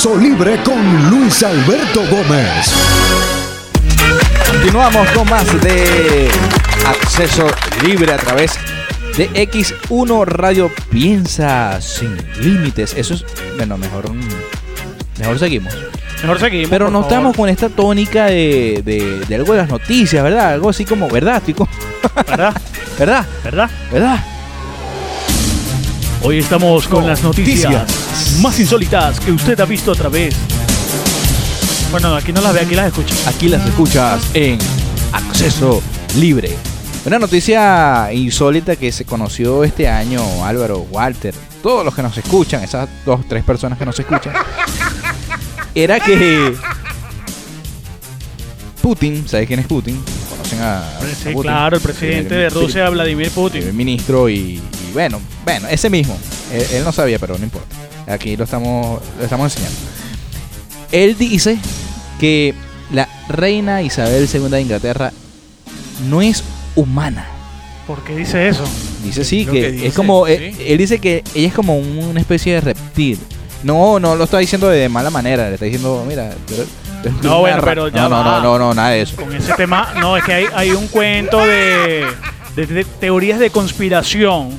Acceso 0.00 0.16
Libre 0.18 0.56
con 0.62 1.10
Luis 1.10 1.42
Alberto 1.42 2.00
Gómez. 2.10 2.72
Continuamos 4.50 5.06
con 5.10 5.28
más 5.28 5.60
de 5.60 6.30
acceso 6.86 7.46
libre 7.84 8.10
a 8.14 8.16
través 8.16 8.52
de 9.18 9.28
X1 9.30 10.24
Radio. 10.24 10.70
Piensa 10.90 11.78
sin 11.82 12.16
límites. 12.40 12.94
Eso 12.96 13.12
es. 13.12 13.26
Bueno, 13.58 13.76
mejor. 13.76 14.10
mm, 14.10 14.22
Mejor 15.18 15.38
seguimos. 15.38 15.74
Mejor 16.22 16.40
seguimos. 16.40 16.70
Pero 16.70 16.86
por 16.86 16.92
no 16.94 17.00
favor. 17.00 17.12
estamos 17.12 17.36
con 17.36 17.48
esta 17.50 17.68
tónica 17.68 18.24
de, 18.24 18.80
de, 18.82 19.20
de 19.28 19.34
algo 19.34 19.52
de 19.52 19.58
las 19.58 19.68
noticias, 19.68 20.24
¿verdad? 20.24 20.54
Algo 20.54 20.70
así 20.70 20.86
como, 20.86 21.10
¿verdad, 21.10 21.42
chico? 21.44 21.68
¿Verdad? 22.26 22.54
¿Verdad? 22.98 23.26
¿Verdad? 23.44 23.70
¿Verdad? 23.92 24.24
Hoy 26.22 26.38
estamos 26.38 26.88
con 26.88 27.06
las 27.06 27.22
noticias 27.22 27.99
más 28.40 28.58
insólitas 28.58 29.20
que 29.20 29.32
usted 29.32 29.58
ha 29.60 29.64
visto 29.64 29.92
a 29.92 29.94
través. 29.94 30.34
Bueno, 31.90 32.14
aquí 32.14 32.32
no 32.32 32.40
las 32.40 32.54
ve, 32.54 32.60
aquí 32.60 32.74
las 32.74 32.86
escucha. 32.88 33.14
Aquí 33.26 33.48
las 33.48 33.66
escuchas 33.66 34.22
en 34.34 34.58
Acceso 35.12 35.82
Libre. 36.16 36.56
Una 37.04 37.18
noticia 37.18 38.10
insólita 38.12 38.76
que 38.76 38.92
se 38.92 39.04
conoció 39.04 39.64
este 39.64 39.88
año, 39.88 40.44
Álvaro, 40.44 40.86
Walter, 40.90 41.34
todos 41.62 41.84
los 41.84 41.94
que 41.94 42.02
nos 42.02 42.16
escuchan, 42.16 42.62
esas 42.62 42.88
dos, 43.06 43.20
tres 43.28 43.42
personas 43.42 43.78
que 43.78 43.86
nos 43.86 43.98
escuchan, 43.98 44.34
era 45.74 45.98
que 45.98 46.54
Putin, 48.82 49.26
¿sabes 49.26 49.46
quién 49.46 49.60
es 49.60 49.66
Putin? 49.66 49.98
Conocen 50.30 50.60
a, 50.60 50.78
a 50.98 51.00
Sí, 51.00 51.30
Putin. 51.32 51.42
claro, 51.42 51.76
el 51.76 51.82
presidente 51.82 52.34
de 52.34 52.50
Rusia, 52.50 52.88
Vladimir 52.90 53.26
el 53.26 53.32
Putin. 53.32 53.76
ministro 53.76 54.28
y, 54.28 54.34
y 54.60 54.92
bueno, 54.92 55.20
bueno, 55.44 55.68
ese 55.68 55.88
mismo. 55.90 56.16
Él, 56.52 56.66
él 56.72 56.84
no 56.84 56.92
sabía, 56.92 57.18
pero 57.18 57.36
no 57.38 57.44
importa. 57.44 57.74
Aquí 58.10 58.36
lo 58.36 58.44
estamos, 58.44 59.00
lo 59.18 59.24
estamos 59.24 59.52
enseñando. 59.52 59.78
Él 60.92 61.16
dice 61.16 61.58
que 62.18 62.54
la 62.92 63.08
reina 63.28 63.82
Isabel 63.82 64.28
II 64.32 64.48
de 64.50 64.60
Inglaterra 64.60 65.12
no 66.08 66.20
es 66.22 66.42
humana. 66.74 67.26
¿Por 67.86 68.02
qué 68.04 68.16
dice 68.16 68.48
eso? 68.48 68.64
Dice 69.04 69.24
sí, 69.24 69.46
que, 69.46 69.86
es 69.86 69.94
como, 69.94 70.26
sí. 70.26 70.32
él, 70.32 70.56
él 70.60 70.78
dice 70.78 70.98
que 70.98 71.22
ella 71.34 71.48
es 71.48 71.54
como 71.54 71.76
un- 71.76 71.98
una 71.98 72.20
especie 72.20 72.54
de 72.54 72.60
reptil. 72.60 73.18
No, 73.62 73.98
no 74.00 74.14
lo 74.16 74.24
está 74.24 74.38
diciendo 74.38 74.68
de 74.68 74.88
mala 74.88 75.10
manera, 75.10 75.48
le 75.48 75.54
está 75.54 75.66
diciendo, 75.66 76.04
mira, 76.08 76.30
No, 77.22 77.40
bueno, 77.40 77.62
pero 77.64 77.88
ya 77.88 78.02
no, 78.02 78.08
no, 78.08 78.16
va. 78.16 78.24
no, 78.24 78.42
no, 78.42 78.58
no, 78.58 78.74
nada 78.74 78.90
de 78.90 79.02
eso. 79.02 79.16
Con 79.16 79.34
ese 79.34 79.52
tema, 79.54 79.92
no, 80.00 80.16
es 80.16 80.24
que 80.24 80.32
hay, 80.32 80.44
hay 80.54 80.70
un 80.72 80.86
cuento 80.88 81.38
de, 81.44 82.06
de- 82.56 82.66
de 82.66 82.84
teorías 82.84 83.38
de 83.38 83.50
conspiración 83.50 84.50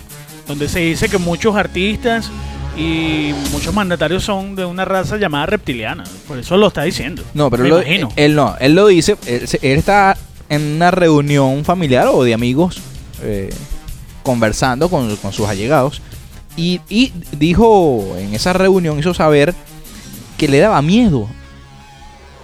donde 0.48 0.68
se 0.70 0.80
dice 0.80 1.08
que 1.10 1.18
muchos 1.18 1.56
artistas 1.56 2.30
y 2.78 3.34
muchos 3.52 3.74
mandatarios 3.74 4.24
son 4.24 4.56
de 4.56 4.64
una 4.66 4.86
raza 4.86 5.18
llamada 5.18 5.46
reptiliana. 5.46 6.04
Por 6.28 6.38
eso 6.40 6.56
lo 6.58 6.68
está 6.68 6.84
diciendo. 6.84 7.24
No, 7.34 7.50
pero 7.50 7.64
Me 7.64 7.70
lo- 7.70 7.80
imagino. 7.82 8.10
él 8.16 8.36
no, 8.36 8.56
él 8.60 8.74
lo 8.74 8.88
dice, 8.88 9.18
él, 9.26 9.48
está 9.62 10.18
en 10.50 10.62
una 10.76 10.92
reunión 10.92 11.66
familiar 11.66 12.08
o 12.08 12.24
de 12.24 12.34
amigos 12.34 12.82
eh, 13.24 13.50
conversando 14.24 14.90
con, 14.90 15.16
con 15.18 15.34
sus 15.34 15.48
allegados 15.48 16.02
y, 16.56 16.80
y 16.90 17.12
dijo 17.38 18.16
en 18.18 18.34
esa 18.34 18.54
reunión, 18.54 19.00
hizo 19.00 19.14
saber 19.14 19.54
que 20.38 20.48
le 20.48 20.60
daba 20.60 20.82
miedo 20.82 21.28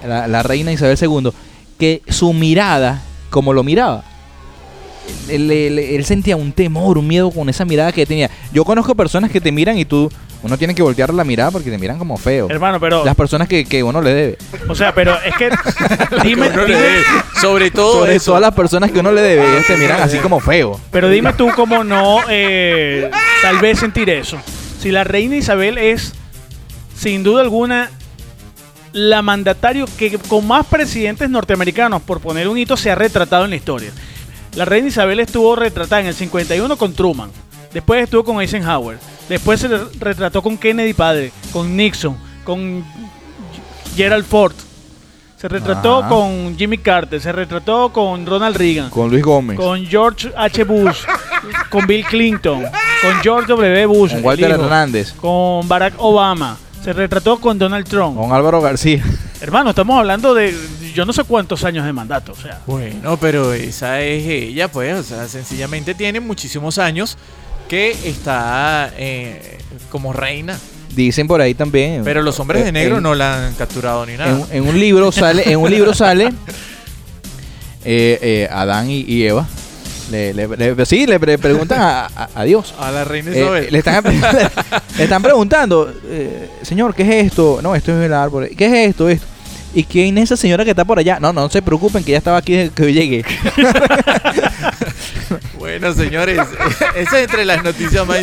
a 0.04 0.08
la, 0.08 0.28
la 0.28 0.44
reina 0.44 0.72
Isabel 0.72 0.98
II, 1.02 1.32
que 1.80 2.02
su 2.10 2.34
mirada, 2.34 3.02
como 3.30 3.54
lo 3.54 3.63
miraba, 3.63 4.04
él, 5.30 5.50
él- 5.52 5.80
él 5.80 6.06
sentía 6.06 6.36
un 6.36 6.52
temor, 6.52 6.98
un 6.98 7.08
miedo 7.08 7.32
con 7.32 7.50
esa 7.50 7.65
mirada 7.65 7.91
que 7.91 8.06
tenía. 8.06 8.30
Yo 8.52 8.63
conozco 8.65 8.96
personas 8.96 9.32
que 9.32 9.41
te 9.41 9.52
miran 9.52 9.78
y 9.78 9.86
tú, 9.86 10.12
uno 10.43 10.58
tiene 10.58 10.76
que 10.76 10.82
voltear 10.84 11.13
la 11.13 11.24
mirada 11.24 11.52
porque 11.52 11.70
te 11.72 11.78
miran 11.78 11.98
como 11.98 12.15
feo. 12.17 12.48
Hermano, 12.50 12.80
pero, 12.80 13.04
Las 13.04 13.15
personas 13.15 13.48
que, 13.48 13.65
que 13.65 13.82
uno 13.84 14.02
le 14.02 14.13
debe. 14.13 14.38
o 14.67 14.76
sea, 14.76 14.93
pero 14.93 15.15
es 15.26 15.36
que 15.36 15.50
dime, 16.24 16.48
Uno 16.50 16.62
le 16.65 16.76
dime- 16.76 16.82
debe. 16.82 17.04
Sobre 17.41 17.72
todo 17.72 18.00
Sobre 18.02 18.15
eso. 18.15 18.32
todo 18.32 18.39
las 18.39 18.54
personas 18.54 18.91
que 18.91 19.00
uno 19.00 19.12
le 19.12 19.22
debe, 19.22 19.43
te 19.65 19.78
miran 19.78 20.02
así 20.02 20.17
como 20.20 20.39
feo. 20.39 20.80
pero 20.91 21.10
dime 21.10 21.34
tú 21.34 21.50
cómo 21.56 21.84
no, 21.84 22.20
eh, 22.30 23.10
tal 23.41 23.60
vez 23.60 23.80
sentir 23.80 24.10
eso. 24.10 24.38
Si 24.80 24.91
la 24.91 25.04
reina 25.04 25.36
Isabel 25.36 25.78
es, 25.78 26.13
sin 26.96 27.24
duda 27.24 27.41
alguna, 27.41 27.89
la 28.93 29.22
mandatario 29.22 29.86
que 29.98 30.17
con 30.17 30.48
más 30.48 30.65
presidentes 30.65 31.30
norteamericanos, 31.30 32.02
por 32.02 32.20
poner 32.20 32.48
un 32.48 32.58
hito, 32.58 32.78
se 32.78 32.89
ha 32.89 32.96
retratado 32.96 33.43
en 33.46 33.52
la 33.52 33.56
historia. 33.56 33.91
La 34.58 34.65
reina 34.65 34.88
Isabel 34.88 35.20
estuvo 35.20 35.56
retratada 35.56 36.02
en 36.02 36.08
el 36.08 36.13
51 36.13 36.78
con 36.78 36.91
Truman, 36.93 37.30
después 37.74 38.04
estuvo 38.04 38.24
con 38.24 38.41
Eisenhower, 38.41 38.98
después 39.30 39.60
se 39.62 39.67
retrató 40.00 40.41
con 40.41 40.58
Kennedy 40.58 40.93
padre, 40.93 41.32
con 41.54 41.78
Nixon, 41.78 42.17
con 42.43 42.84
Gerald 43.96 44.26
Ford, 44.26 44.54
se 45.39 45.48
retrató 45.48 46.00
Ajá. 46.00 46.10
con 46.10 46.58
Jimmy 46.58 46.80
Carter, 46.80 47.22
se 47.22 47.32
retrató 47.32 47.93
con 47.93 48.26
Ronald 48.26 48.58
Reagan, 48.58 48.89
Con 48.89 49.12
Luis 49.12 49.24
Gómez. 49.24 49.58
con 49.58 49.86
George 49.86 50.32
H. 50.36 50.63
Bush, 50.63 51.04
con 51.70 51.86
Bill 51.86 52.04
Clinton, 52.06 52.63
con 52.63 53.13
George 53.22 53.48
W. 53.54 53.86
Bush, 53.86 54.13
Con 54.13 54.26
Walter 54.26 54.50
hijo, 54.50 54.63
Hernández. 54.63 55.13
con 55.13 55.67
Barack 55.67 55.93
Obama, 56.00 56.58
se 56.84 56.93
retrató 56.93 57.38
con 57.39 57.60
Donald 57.60 57.88
Trump. 57.88 58.17
Con 58.17 58.32
Álvaro 58.34 58.60
García. 58.62 59.04
Hermano, 59.39 59.70
estamos 59.70 60.00
hablando 60.00 60.34
de 60.34 60.58
yo 60.98 61.06
no 61.06 61.14
sé 61.14 61.24
cuántos 61.26 61.64
años 61.64 61.86
de 61.86 61.94
mandato, 61.94 62.32
o 62.32 62.36
sea. 62.36 62.60
Bueno, 62.66 63.18
pero 63.18 63.54
esa 63.54 64.02
es 64.02 64.26
ella, 64.28 64.68
pues, 64.68 64.96
o 64.98 65.04
sea, 65.04 65.28
sencillamente 65.28 65.94
tiene 65.94 66.20
muchísimos 66.20 66.80
años 66.80 67.18
que 67.70 67.92
está 67.92 68.92
eh, 68.98 69.60
como 69.92 70.12
reina. 70.12 70.58
Dicen 70.96 71.28
por 71.28 71.40
ahí 71.40 71.54
también. 71.54 72.02
Pero 72.04 72.24
los 72.24 72.40
hombres 72.40 72.64
de 72.64 72.70
Eh, 72.70 72.72
negro 72.72 72.98
en- 72.98 73.04
no 73.04 73.14
la 73.14 73.46
han 73.48 73.54
capturado 73.54 74.06
ni 74.08 74.18
nada. 74.18 74.32
En, 74.52 74.64
en 74.64 74.68
un 74.68 74.80
libro 74.80 75.12
sale, 75.12 75.44
en 75.52 75.60
un 75.60 75.70
libro 75.70 75.94
sale 75.94 76.26
eh, 77.86 78.20
eh, 78.22 78.50
Adán 78.52 78.90
y, 78.90 79.02
y 79.02 79.24
Eva. 79.28 79.48
Le, 80.10 80.34
le- 80.34 80.48
le- 80.48 80.86
sí, 80.86 81.06
le 81.06 81.20
pre- 81.20 81.38
preguntan 81.38 81.80
a, 81.82 82.06
a- 82.08 82.30
a 82.34 82.44
Dios. 82.44 82.74
A 82.80 82.90
la 82.92 83.04
reina 83.04 83.32
Eh, 83.32 83.40
Isabel. 83.42 83.68
le, 83.70 83.78
están, 83.78 84.04
le 84.98 85.04
están 85.04 85.22
preguntando, 85.22 85.94
eh, 86.06 86.50
señor, 86.64 86.96
¿qué 86.96 87.04
es 87.04 87.26
esto? 87.28 87.60
No, 87.62 87.76
esto 87.76 87.92
es 87.98 88.06
el 88.06 88.14
árbol. 88.14 88.50
¿Qué 88.58 88.66
es 88.66 88.90
esto? 88.90 89.10
esto? 89.10 89.28
¿Y 89.73 89.84
quién 89.84 90.17
es 90.17 90.25
esa 90.25 90.38
señora 90.38 90.63
que 90.63 90.71
está 90.71 90.86
por 90.86 90.97
allá? 90.99 91.19
No, 91.19 91.34
no 91.34 91.49
se 91.49 91.62
preocupen, 91.62 92.03
que 92.03 92.13
ya 92.13 92.17
estaba 92.17 92.38
aquí 92.38 92.53
desde 92.53 92.71
que 92.73 92.84
yo 92.84 92.89
llegué. 93.01 93.25
Bueno, 95.58 95.93
señores, 95.93 96.39
esa 96.95 97.17
es 97.17 97.23
entre 97.25 97.43
las 97.43 97.63
noticias 97.63 98.06
más. 98.08 98.19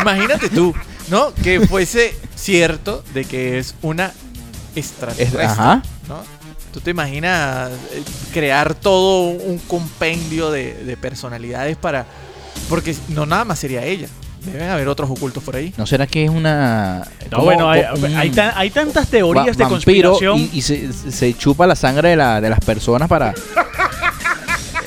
Imagínate 0.00 0.48
tú, 0.48 0.74
¿no? 1.08 1.34
Que 1.34 1.60
fuese 1.66 2.16
cierto 2.34 3.04
de 3.12 3.24
que 3.24 3.58
es 3.58 3.74
una 3.82 4.12
extraterrestre. 4.74 5.44
Es- 5.44 5.50
ajá. 5.50 5.82
¿no? 6.08 6.22
¿Tú 6.72 6.80
te 6.80 6.90
imaginas 6.92 7.70
eh, 7.92 8.02
crear 8.32 8.74
todo 8.74 9.24
un 9.30 9.58
compendio 9.58 10.50
de, 10.50 10.74
de 10.84 10.96
personalidades 10.96 11.76
para. 11.76 12.06
Porque 12.70 12.96
no 13.08 13.26
nada 13.26 13.44
más 13.44 13.58
sería 13.58 13.84
ella. 13.84 14.08
Deben 14.52 14.70
haber 14.70 14.88
otros 14.88 15.10
ocultos 15.10 15.42
por 15.42 15.56
ahí. 15.56 15.72
¿No 15.76 15.86
será 15.86 16.06
que 16.06 16.24
es 16.24 16.30
una... 16.30 17.06
No, 17.30 17.42
bueno, 17.42 17.70
hay, 17.70 17.82
hay 18.16 18.30
tan- 18.30 18.52
hay 18.56 18.70
tantas 18.70 19.06
va- 19.06 19.10
teorías 19.10 19.56
de 19.56 19.64
conspiración. 19.64 20.38
y, 20.38 20.50
y 20.54 20.62
se, 20.62 20.92
se 20.92 21.34
chupa 21.34 21.66
la 21.66 21.76
sangre 21.76 22.10
de, 22.10 22.16
la- 22.16 22.40
de 22.40 22.48
las 22.50 22.60
personas 22.60 23.08
para... 23.08 23.34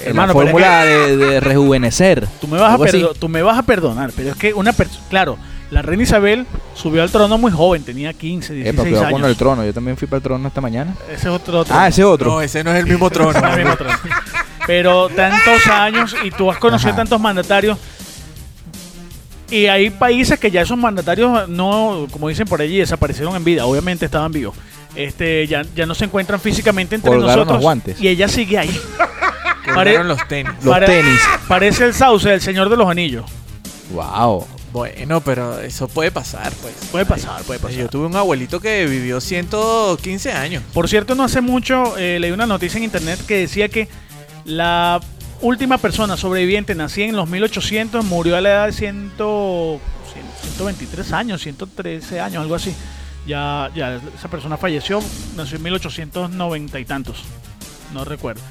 Hermano, 0.05 0.27
la 0.27 0.33
pero 0.33 0.45
es 0.45 0.51
fórmula 0.51 0.85
de, 0.85 1.17
de 1.17 1.39
rejuvenecer. 1.39 2.27
Tú 2.39 2.47
me, 2.47 2.57
vas 2.57 2.73
a 2.73 2.77
perdo- 2.77 3.13
tú 3.13 3.27
me 3.29 3.41
vas 3.41 3.57
a 3.57 3.63
perdonar, 3.63 4.11
pero 4.15 4.29
es 4.31 4.35
que 4.37 4.53
una 4.53 4.71
persona. 4.73 5.03
Claro, 5.09 5.37
la 5.71 5.81
reina 5.81 6.03
Isabel 6.03 6.47
subió 6.73 7.03
al 7.03 7.11
trono 7.11 7.37
muy 7.37 7.51
joven, 7.51 7.83
tenía 7.83 8.13
15, 8.13 8.53
16 8.53 8.73
Epa, 8.73 8.83
cuidado 8.83 9.05
años. 9.07 9.19
con 9.19 9.29
el 9.29 9.35
trono. 9.35 9.65
Yo 9.65 9.73
también 9.73 9.97
fui 9.97 10.07
para 10.07 10.17
el 10.17 10.23
trono 10.23 10.47
esta 10.47 10.61
mañana. 10.61 10.95
Ese 11.11 11.15
es 11.15 11.25
otro 11.27 11.65
trono. 11.65 11.79
Ah, 11.81 11.89
ese 11.89 12.03
otro. 12.03 12.31
No, 12.31 12.41
ese 12.41 12.63
no 12.63 12.71
es 12.73 12.79
el 12.79 12.85
mismo 12.89 13.09
trono. 13.11 13.33
No 13.39 13.47
es 13.47 13.53
el 13.53 13.59
mismo 13.59 13.75
trono. 13.75 13.93
Pero 14.65 15.09
tantos 15.09 15.67
años 15.67 16.15
y 16.23 16.31
tú 16.31 16.49
has 16.49 16.57
conocido 16.57 16.91
Ajá. 16.91 16.97
tantos 16.97 17.19
mandatarios. 17.19 17.77
Y 19.51 19.65
hay 19.65 19.89
países 19.89 20.39
que 20.39 20.51
ya 20.51 20.62
esos 20.62 20.77
mandatarios 20.77 21.49
no, 21.49 22.07
como 22.12 22.29
dicen 22.29 22.45
por 22.47 22.62
allí, 22.62 22.77
desaparecieron 22.77 23.35
en 23.35 23.43
vida. 23.43 23.65
Obviamente 23.65 24.05
estaban 24.05 24.31
vivos. 24.31 24.55
Este, 24.95 25.47
ya, 25.47 25.63
ya 25.75 25.85
no 25.85 25.95
se 25.95 26.05
encuentran 26.05 26.39
físicamente 26.39 26.95
entre 26.95 27.09
Colgaron 27.12 27.35
nosotros. 27.35 27.55
los 27.55 27.62
guantes. 27.63 28.01
Y 28.01 28.07
ella 28.07 28.27
sigue 28.27 28.57
ahí. 28.59 28.79
Colgaron 29.73 30.07
los 30.07 30.27
tenis. 30.27 30.51
Los 30.63 30.73
Pare- 30.73 30.85
tenis. 30.88 31.19
Parece 31.47 31.85
el 31.85 31.93
sauce 31.93 32.29
del 32.29 32.41
Señor 32.41 32.69
de 32.69 32.77
los 32.77 32.88
Anillos. 32.89 33.25
Wow. 33.91 34.45
Bueno, 34.71 35.19
pero 35.21 35.59
eso 35.62 35.88
puede 35.88 36.12
pasar, 36.12 36.51
pues. 36.62 36.73
Puede 36.91 37.05
pasar, 37.05 37.41
puede 37.43 37.59
pasar. 37.59 37.75
Yo 37.77 37.88
tuve 37.89 38.05
un 38.05 38.15
abuelito 38.15 38.59
que 38.59 38.85
vivió 38.85 39.19
115 39.19 40.31
años. 40.31 40.62
Por 40.73 40.88
cierto, 40.88 41.15
no 41.15 41.23
hace 41.23 41.41
mucho 41.41 41.97
eh, 41.97 42.19
leí 42.19 42.29
una 42.31 42.45
noticia 42.45 42.77
en 42.77 42.83
internet 42.83 43.19
que 43.27 43.38
decía 43.38 43.67
que 43.69 43.88
la 44.45 44.99
última 45.41 45.78
persona 45.78 46.17
sobreviviente 46.17 46.75
nacida 46.75 47.06
en 47.06 47.15
los 47.15 47.30
1800 47.30 48.04
murió 48.06 48.36
a 48.38 48.41
la 48.41 48.49
edad 48.49 48.65
de 48.67 48.73
100, 48.73 49.12
123 49.17 51.12
años, 51.13 51.41
113 51.41 52.19
años, 52.19 52.41
algo 52.41 52.56
así. 52.56 52.73
Ya, 53.28 53.69
ya 53.75 53.99
esa 54.17 54.28
persona 54.30 54.58
falleció, 54.58 55.02
nació 55.36 55.58
en 55.58 55.63
1890 55.63 56.80
y 56.80 56.86
tantos. 56.86 57.17
No 57.93 58.04
recuerdo. 58.06 58.41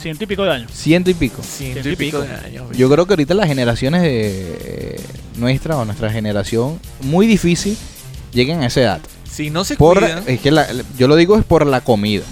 Ciento 0.00 0.24
y 0.24 0.26
pico 0.26 0.44
de 0.44 0.50
años. 0.50 0.70
Ciento 0.72 1.10
y 1.10 1.14
pico. 1.14 1.42
Ciento 1.42 1.82
Ciento 1.82 1.88
y 1.90 1.96
pico 1.96 2.20
pico. 2.20 2.30
de 2.32 2.46
años. 2.46 2.76
Yo 2.76 2.90
creo 2.90 3.06
que 3.06 3.12
ahorita 3.14 3.34
las 3.34 3.46
generaciones 3.46 4.02
de 4.02 4.58
eh, 4.60 5.00
nuestra 5.36 5.76
o 5.76 5.84
nuestra 5.84 6.10
generación, 6.10 6.78
muy 7.00 7.26
difícil 7.26 7.76
lleguen 8.32 8.62
a 8.62 8.66
esa 8.66 8.80
edad. 8.80 9.00
Si 9.30 9.50
no 9.50 9.64
se 9.64 9.76
Por, 9.76 10.00
cuidan. 10.00 10.22
es 10.26 10.40
que 10.40 10.50
la- 10.50 10.66
yo 10.98 11.08
lo 11.08 11.16
digo 11.16 11.38
es 11.38 11.44
por 11.44 11.66
la 11.66 11.80
comida. 11.80 12.22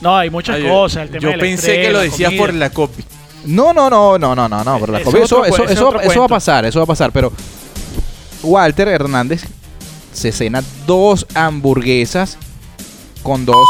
No, 0.00 0.16
hay 0.16 0.30
muchas 0.30 0.56
Ay, 0.56 0.68
cosas. 0.68 1.02
El 1.04 1.10
tema 1.10 1.22
yo 1.22 1.28
del 1.30 1.40
pensé 1.40 1.56
estrés, 1.72 1.86
que 1.86 1.92
lo 1.92 1.98
la 1.98 2.04
decías 2.04 2.30
comida. 2.30 2.42
por 2.42 2.54
la 2.54 2.70
copy. 2.70 3.04
No, 3.46 3.72
no, 3.72 3.88
no, 3.88 4.18
no, 4.18 4.34
no, 4.34 4.48
no, 4.48 4.64
no, 4.64 4.78
por 4.78 4.90
la 4.90 4.98
otro 4.98 5.22
Eso, 5.22 5.44
eso, 5.44 5.64
eso, 6.00 6.20
va 6.20 6.26
a 6.26 6.28
pasar, 6.28 6.64
eso 6.64 6.78
va 6.78 6.84
a 6.84 6.86
pasar. 6.86 7.12
Pero 7.12 7.32
Walter 8.42 8.88
Hernández 8.88 9.44
se 10.12 10.32
cena 10.32 10.62
dos 10.86 11.26
hamburguesas 11.34 12.36
con 13.22 13.44
dos. 13.44 13.66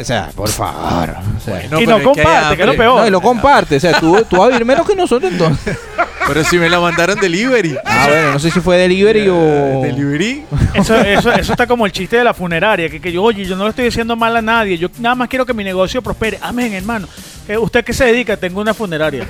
O 0.00 0.04
sea, 0.04 0.30
por 0.34 0.48
favor. 0.48 1.16
o 1.36 1.40
sea. 1.44 1.68
No, 1.70 1.80
y 1.80 1.86
no 1.86 1.98
que 1.98 2.04
comparte, 2.04 2.56
que 2.56 2.62
es 2.62 2.66
lo 2.68 2.76
peor. 2.76 3.00
No, 3.00 3.06
y 3.06 3.10
lo 3.10 3.20
comparte. 3.20 3.76
O 3.76 3.80
sea, 3.80 3.98
tú, 4.00 4.24
tú 4.28 4.36
vas 4.36 4.46
a 4.46 4.48
vivir 4.48 4.64
menos 4.64 4.86
que 4.86 4.96
nosotros 4.96 5.30
entonces. 5.30 5.78
Pero 6.26 6.44
si 6.44 6.58
me 6.58 6.68
la 6.68 6.80
mandaron 6.80 7.18
delivery. 7.18 7.76
Ah, 7.84 8.06
bueno, 8.08 8.32
no 8.32 8.38
sé 8.38 8.50
si 8.50 8.60
fue 8.60 8.76
delivery 8.76 9.28
o. 9.28 9.80
Delivery. 9.82 10.44
Eso, 10.74 10.94
eso, 10.94 11.32
eso 11.32 11.52
está 11.52 11.66
como 11.66 11.86
el 11.86 11.92
chiste 11.92 12.18
de 12.18 12.24
la 12.24 12.34
funeraria, 12.34 12.90
que, 12.90 13.00
que 13.00 13.10
yo, 13.10 13.22
oye, 13.22 13.46
yo 13.46 13.56
no 13.56 13.64
le 13.64 13.70
estoy 13.70 13.86
diciendo 13.86 14.14
mal 14.14 14.36
a 14.36 14.42
nadie, 14.42 14.76
yo 14.76 14.88
nada 14.98 15.14
más 15.14 15.28
quiero 15.28 15.46
que 15.46 15.54
mi 15.54 15.64
negocio 15.64 16.02
prospere. 16.02 16.38
Amén, 16.42 16.74
hermano. 16.74 17.08
Eh, 17.48 17.56
¿Usted 17.56 17.82
qué 17.82 17.94
se 17.94 18.04
dedica? 18.04 18.36
Tengo 18.36 18.60
una 18.60 18.74
funeraria. 18.74 19.26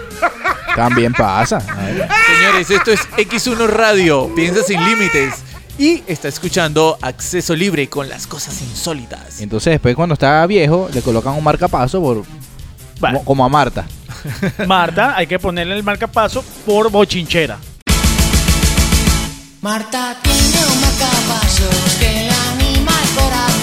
También 0.75 1.13
pasa. 1.13 1.61
Señores, 1.61 2.71
esto 2.71 2.91
es 2.91 3.09
X1 3.11 3.67
Radio. 3.69 4.31
Piensa 4.35 4.63
sin 4.63 4.85
límites. 4.85 5.35
Y 5.79 6.03
está 6.07 6.29
escuchando 6.29 6.99
Acceso 7.03 7.55
Libre 7.55 7.89
con 7.89 8.09
las 8.09 8.27
cosas 8.27 8.61
insólitas. 8.63 9.41
Entonces, 9.41 9.73
después, 9.73 9.95
cuando 9.95 10.15
está 10.15 10.47
viejo, 10.47 10.89
le 10.93 11.03
colocan 11.03 11.35
un 11.35 11.45
marcapaso 11.45 12.01
por, 12.01 12.25
como 13.25 13.45
a 13.45 13.49
Marta. 13.49 13.85
Marta, 14.67 15.17
hay 15.17 15.27
que 15.27 15.39
ponerle 15.39 15.75
el 15.75 15.83
marcapaso 15.83 16.45
por 16.65 16.91
bochinchera. 16.91 17.59
Marta 19.63 20.17
tiene 20.23 20.67
un 20.73 20.81
marcapasos 20.81 21.97
que 21.99 22.13
le 22.13 22.31
anima 22.31 22.93
el 23.03 23.15
corazón. 23.15 23.56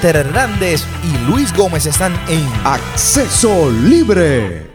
Walter 0.00 0.16
Hernández 0.16 0.82
y 1.04 1.30
Luis 1.30 1.54
Gómez 1.54 1.84
están 1.84 2.18
en 2.26 2.42
Acceso 2.64 3.70
libre. 3.70 4.70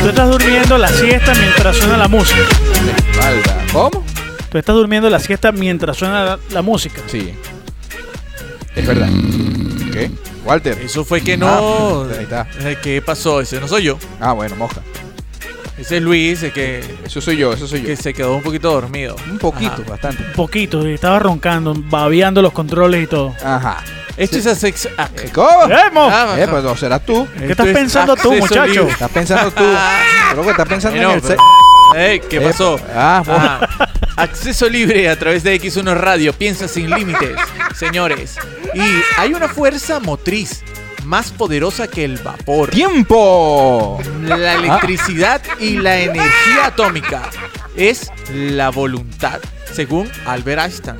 Tú 0.00 0.08
estás 0.08 0.30
durmiendo 0.30 0.78
la 0.78 0.88
siesta 0.88 1.34
mientras 1.34 1.76
suena 1.76 1.98
la 1.98 2.08
música. 2.08 2.40
¿Cómo? 3.74 4.02
Tú 4.50 4.56
estás 4.56 4.74
durmiendo 4.74 5.10
la 5.10 5.18
siesta 5.18 5.52
mientras 5.52 5.98
suena 5.98 6.24
la, 6.24 6.38
la 6.48 6.62
música. 6.62 7.02
Sí. 7.08 7.34
Es 8.74 8.86
verdad. 8.86 9.10
¿Qué? 9.92 10.10
Walter. 10.46 10.78
Eso 10.80 11.04
fue 11.04 11.20
que 11.20 11.36
no. 11.36 11.46
Ah, 11.46 12.06
ahí 12.16 12.22
está. 12.22 12.48
Eh, 12.60 12.78
¿Qué 12.82 13.02
pasó? 13.02 13.42
Ese 13.42 13.60
no 13.60 13.68
soy 13.68 13.82
yo. 13.82 13.98
Ah, 14.18 14.32
bueno, 14.32 14.56
moja. 14.56 14.80
Ese 15.80 15.96
es 15.96 16.02
Luis, 16.02 16.42
el 16.42 16.52
que, 16.52 16.84
Eso 17.04 17.20
soy 17.20 17.36
yo, 17.38 17.52
eso 17.52 17.66
soy 17.66 17.80
yo. 17.80 17.86
que 17.86 17.96
se 17.96 18.12
quedó 18.12 18.34
un 18.36 18.42
poquito 18.42 18.70
dormido. 18.70 19.16
Un 19.30 19.38
poquito, 19.38 19.72
Ajá. 19.72 19.82
bastante. 19.90 20.22
Un 20.22 20.32
poquito, 20.34 20.86
estaba 20.86 21.18
roncando, 21.18 21.74
babeando 21.76 22.42
los 22.42 22.52
controles 22.52 23.04
y 23.04 23.06
todo. 23.06 23.34
Ajá. 23.42 23.82
Esto 24.16 24.36
es 24.38 24.46
Asex. 24.46 24.88
ah, 24.98 25.08
Eh, 25.16 25.30
¿Cómo? 25.32 25.64
¡Emo! 25.64 26.08
ah, 26.10 26.34
Eh, 26.38 26.46
pues 26.50 26.62
no 26.62 26.76
serás 26.76 27.04
tú. 27.06 27.26
¿Qué 27.38 27.52
estás 27.52 27.66
es 27.68 27.74
pensando 27.74 28.14
tú, 28.16 28.32
muchacho? 28.34 28.86
Estás 28.88 29.10
pensando 29.10 29.50
tú. 29.50 29.64
Creo 30.32 30.44
que 30.44 30.50
estás 30.50 30.68
pensando 30.68 30.98
Eh, 30.98 31.02
no, 31.02 31.12
en 31.12 31.18
el 31.24 32.00
Ey, 32.10 32.20
¿Qué 32.20 32.36
Eh, 32.36 32.40
pasó? 32.40 32.78
ah, 32.94 33.22
bueno. 33.24 33.42
Ajá. 33.44 33.68
Acceso 34.16 34.68
libre 34.68 35.08
a 35.08 35.18
través 35.18 35.42
de 35.42 35.58
X1 35.58 35.94
Radio. 35.96 36.34
Piensa 36.34 36.68
sin 36.68 36.90
límites, 36.90 37.36
señores. 37.74 38.36
Y 38.74 38.80
hay 39.16 39.32
una 39.32 39.48
fuerza 39.48 39.98
motriz 39.98 40.62
más 41.10 41.32
poderosa 41.32 41.88
que 41.88 42.04
el 42.04 42.18
vapor, 42.18 42.70
¡Tiempo! 42.70 44.00
la 44.22 44.54
electricidad 44.54 45.42
y 45.58 45.76
la 45.78 45.98
energía 45.98 46.66
atómica. 46.66 47.28
Es 47.76 48.12
la 48.32 48.70
voluntad, 48.70 49.40
según 49.72 50.08
Albert 50.24 50.62
Einstein. 50.62 50.96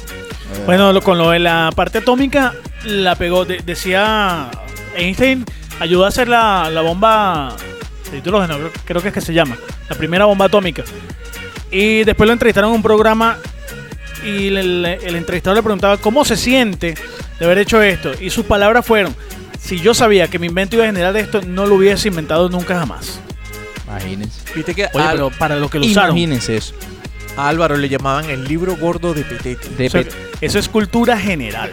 Bueno, 0.66 0.92
lo- 0.92 1.00
con 1.00 1.16
lo 1.16 1.30
de 1.30 1.38
la 1.38 1.70
parte 1.76 1.98
atómica, 1.98 2.54
la 2.84 3.14
pegó. 3.14 3.44
de- 3.44 3.58
decía 3.64 4.50
Einstein, 4.96 5.44
ayudó 5.78 6.04
a 6.06 6.08
hacer 6.08 6.26
la, 6.26 6.68
la 6.70 6.80
bomba 6.80 7.54
de 8.10 8.18
hidrógeno, 8.18 8.56
creo, 8.56 8.70
creo 8.84 9.02
que 9.02 9.08
es 9.08 9.14
que 9.14 9.20
se 9.20 9.32
llama. 9.32 9.56
La 9.88 9.94
primera 9.94 10.24
bomba 10.24 10.46
atómica. 10.46 10.82
Y 11.70 12.02
después 12.02 12.26
lo 12.26 12.32
entrevistaron 12.32 12.70
en 12.70 12.76
un 12.76 12.82
programa 12.82 13.38
y 14.24 14.48
el, 14.48 14.58
el- 14.58 14.84
el 14.86 15.14
entrevistador 15.14 15.56
le 15.56 15.62
preguntaba 15.62 15.98
cómo 15.98 16.24
se 16.24 16.36
siente 16.36 16.96
de 17.38 17.44
haber 17.44 17.58
hecho 17.58 17.80
esto. 17.80 18.10
Y 18.20 18.30
sus 18.30 18.44
palabras 18.44 18.84
fueron, 18.84 19.14
si 19.62 19.78
yo 19.80 19.94
sabía 19.94 20.28
que 20.28 20.38
mi 20.38 20.46
invento 20.46 20.76
iba 20.76 20.84
a 20.84 20.88
generar 20.88 21.16
esto, 21.16 21.40
no 21.42 21.66
lo 21.66 21.76
hubiese 21.76 22.08
inventado 22.08 22.48
nunca 22.48 22.78
jamás. 22.78 23.20
Imagínense. 23.86 24.40
Viste 24.54 24.74
que 24.74 24.88
Oye, 24.92 25.04
pero 25.12 25.30
para 25.30 25.56
lo 25.56 25.68
que 25.68 25.78
lo 25.78 25.86
usaron. 25.86 26.10
Imagínense 26.16 26.56
eso. 26.56 26.74
a 27.36 27.48
Álvaro 27.48 27.76
le 27.76 27.88
llamaban 27.88 28.24
el 28.30 28.44
libro 28.46 28.76
gordo 28.76 29.14
de 29.14 29.22
Petete. 29.24 29.68
De 29.76 29.86
O 29.86 29.90
sea, 29.90 30.02
pe- 30.02 30.10
eso 30.40 30.58
es 30.58 30.68
cultura 30.68 31.18
general. 31.18 31.70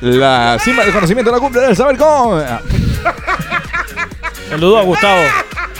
la 0.00 0.58
cima 0.62 0.82
del 0.84 0.92
conocimiento 0.92 1.30
la 1.30 1.38
cumbre 1.38 1.62
del 1.62 1.76
saber 1.76 1.96
cómo. 1.96 2.36
Ah, 2.36 2.60
Saludos 4.50 4.80
a 4.80 4.82
Gustavo. 4.84 5.22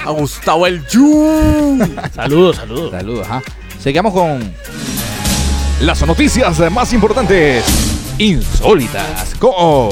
A 0.06 0.10
Gustavo 0.10 0.66
el 0.66 0.86
Yu. 0.86 1.78
Saludos, 2.14 2.56
saludos. 2.56 2.90
Saludos, 2.90 3.26
ajá. 3.26 3.42
Seguimos 3.80 4.12
con 4.12 4.54
las 5.80 6.06
noticias 6.06 6.58
más 6.72 6.92
importantes, 6.92 7.64
insólitas, 8.18 9.34
con 9.38 9.90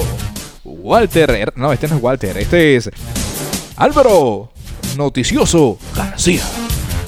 Walter. 0.82 1.52
No, 1.56 1.72
este 1.72 1.88
no 1.88 1.96
es 1.96 2.02
Walter, 2.02 2.36
este 2.38 2.76
es 2.76 2.90
Álvaro 3.76 4.50
Noticioso 4.96 5.78
García. 5.96 6.42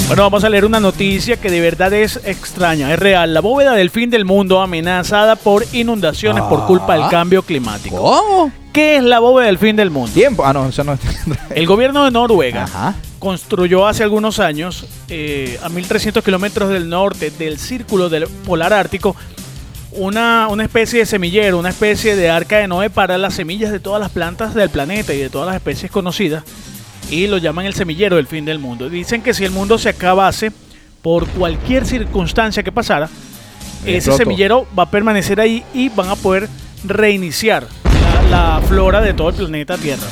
Bueno, 0.07 0.23
vamos 0.23 0.45
a 0.45 0.51
leer 0.51 0.65
una 0.67 0.81
noticia 0.81 1.39
que 1.39 1.51
de 1.51 1.61
verdad 1.63 1.93
es 1.95 2.21
extraña, 2.25 2.93
es 2.93 2.99
real. 2.99 3.33
La 3.33 3.41
bóveda 3.41 3.73
del 3.73 3.91
fin 3.91 4.11
del 4.11 4.25
mundo 4.27 4.61
amenazada 4.61 5.35
por 5.35 5.65
inundaciones 5.73 6.45
por 6.45 6.67
culpa 6.67 6.93
del 6.95 7.05
Ah. 7.05 7.09
cambio 7.11 7.43
climático. 7.43 7.97
¿Cómo? 7.97 8.53
¿Qué 8.73 8.97
es 8.97 9.03
la 9.03 9.21
bóveda 9.21 9.47
del 9.47 9.59
fin 9.59 9.77
del 9.77 9.91
mundo? 9.91 10.13
Tiempo. 10.13 10.45
Ah, 10.45 10.53
no, 10.53 10.69
eso 10.69 10.85
no. 10.85 10.99
El 11.55 11.67
gobierno 11.67 12.05
de 12.05 12.11
Noruega 12.11 12.65
Ajá. 12.65 12.95
construyó 13.19 13.87
hace 13.87 14.03
algunos 14.03 14.41
años, 14.41 14.87
eh, 15.09 15.59
a 15.63 15.69
1300 15.71 16.23
kilómetros 16.23 16.69
del 16.71 16.89
norte 16.89 17.31
del 17.31 17.59
círculo 17.59 18.09
del 18.11 18.27
polar 18.27 18.73
ártico, 18.75 19.17
una, 19.97 20.49
una 20.49 20.65
especie 20.65 21.01
de 21.01 21.07
semillero, 21.07 21.59
una 21.59 21.71
especie 21.71 22.17
de 22.17 22.31
arca 22.31 22.59
de 22.59 22.69
Noé 22.69 22.91
para 22.91 23.19
las 23.19 23.35
semillas 23.35 23.73
de 23.73 23.81
todas 23.81 24.01
las 24.01 24.11
plantas 24.11 24.55
del 24.55 24.71
planeta 24.71 25.15
y 25.15 25.19
de 25.19 25.31
todas 25.31 25.47
las 25.47 25.57
especies 25.57 25.91
conocidas. 25.91 26.45
Y 27.11 27.27
lo 27.27 27.39
llaman 27.39 27.67
el 27.67 27.75
semillero 27.75 28.17
del 28.17 28.27
fin 28.27 28.45
del 28.45 28.59
mundo. 28.59 28.89
Dicen 28.89 29.23
que 29.23 29.35
si 29.35 29.45
el 29.45 29.51
mundo 29.51 29.79
se 29.79 29.91
acabase 29.91 30.53
por 31.03 31.27
cualquier 31.29 31.87
circunstancia 31.87 32.63
que 32.63 32.73
pasara, 32.73 33.09
ese 33.85 33.97
Explotó. 33.97 34.19
semillero 34.19 34.67
va 34.77 34.85
a 34.85 34.91
permanecer 34.91 35.41
ahí 35.41 35.63
y 35.75 35.91
van 35.91 36.09
a 36.09 36.17
poder 36.17 36.49
reiniciar 36.85 37.67
la, 38.31 38.57
la 38.57 38.63
flora 38.67 39.01
de 39.01 39.13
todo 39.13 39.29
el 39.29 39.35
planeta 39.35 39.77
Tierra. 39.77 40.07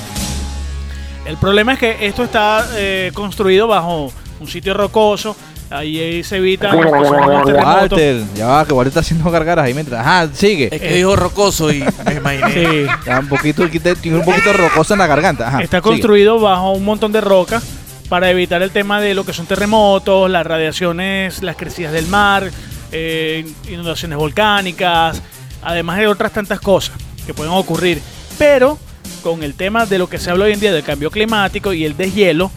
El 1.25 1.37
problema 1.37 1.75
es 1.75 1.79
que 1.79 2.07
esto 2.07 2.25
está 2.25 2.67
eh, 2.75 3.11
construido 3.15 3.69
bajo 3.69 4.13
un 4.41 4.49
sitio 4.49 4.75
rocoso, 4.75 5.37
ahí 5.73 6.23
se 6.23 6.37
evita 6.37 6.73
los 6.73 6.85
terremotos. 6.85 7.53
Walter, 7.53 8.23
ya 8.35 8.47
va, 8.47 8.65
que 8.67 8.73
Walter 8.73 8.89
está 8.89 9.01
haciendo 9.01 9.31
gargaras 9.31 9.65
ahí 9.65 9.75
mientras. 9.75 10.01
Ajá, 10.01 10.29
sigue. 10.33 10.69
Es 10.71 10.81
que 10.81 10.95
dijo 10.95 11.17
rocoso 11.17 11.73
y 11.73 11.85
me 12.07 12.15
imaginé. 12.15 12.53
Sí. 12.53 12.87
Ya 13.07 13.19
un 13.21 13.29
poquito, 13.29 13.69
tiene 13.69 14.19
un 14.19 14.25
poquito 14.25 14.53
rocosa 14.53 14.95
en 14.95 14.99
la 14.99 15.07
garganta. 15.07 15.49
Ajá, 15.49 15.63
Está 15.63 15.79
sigue. 15.79 15.83
construido 15.91 16.39
bajo 16.41 16.73
un 16.73 16.85
montón 16.85 17.13
de 17.13 17.21
roca 17.21 17.63
para 18.09 18.31
evitar 18.31 18.61
el 18.63 18.71
tema 18.71 19.01
de 19.01 19.15
lo 19.15 19.25
que 19.25 19.33
son 19.33 19.47
terremotos, 19.47 20.31
las 20.31 20.47
radiaciones, 20.47 21.43
las 21.43 21.57
crecidas 21.57 21.93
del 21.93 22.07
mar, 22.07 22.51
eh, 22.91 23.47
inundaciones 23.71 24.19
volcánicas, 24.19 25.23
además 25.63 25.99
de 25.99 26.07
otras 26.09 26.33
tantas 26.33 26.61
cosas 26.61 26.95
que 27.27 27.33
pueden 27.33 27.53
ocurrir. 27.53 28.03
Pero 28.39 28.79
con 29.23 29.43
el 29.43 29.55
tema 29.55 29.87
de 29.87 29.99
lo 29.99 30.09
que 30.09 30.19
se 30.19 30.31
habla 30.31 30.45
hoy 30.45 30.53
en 30.53 30.61
día 30.61 30.73
del 30.73 30.83
cambio 30.83 31.11
climático 31.11 31.73
y 31.73 31.85
el 31.85 31.97
deshielo, 31.97 32.51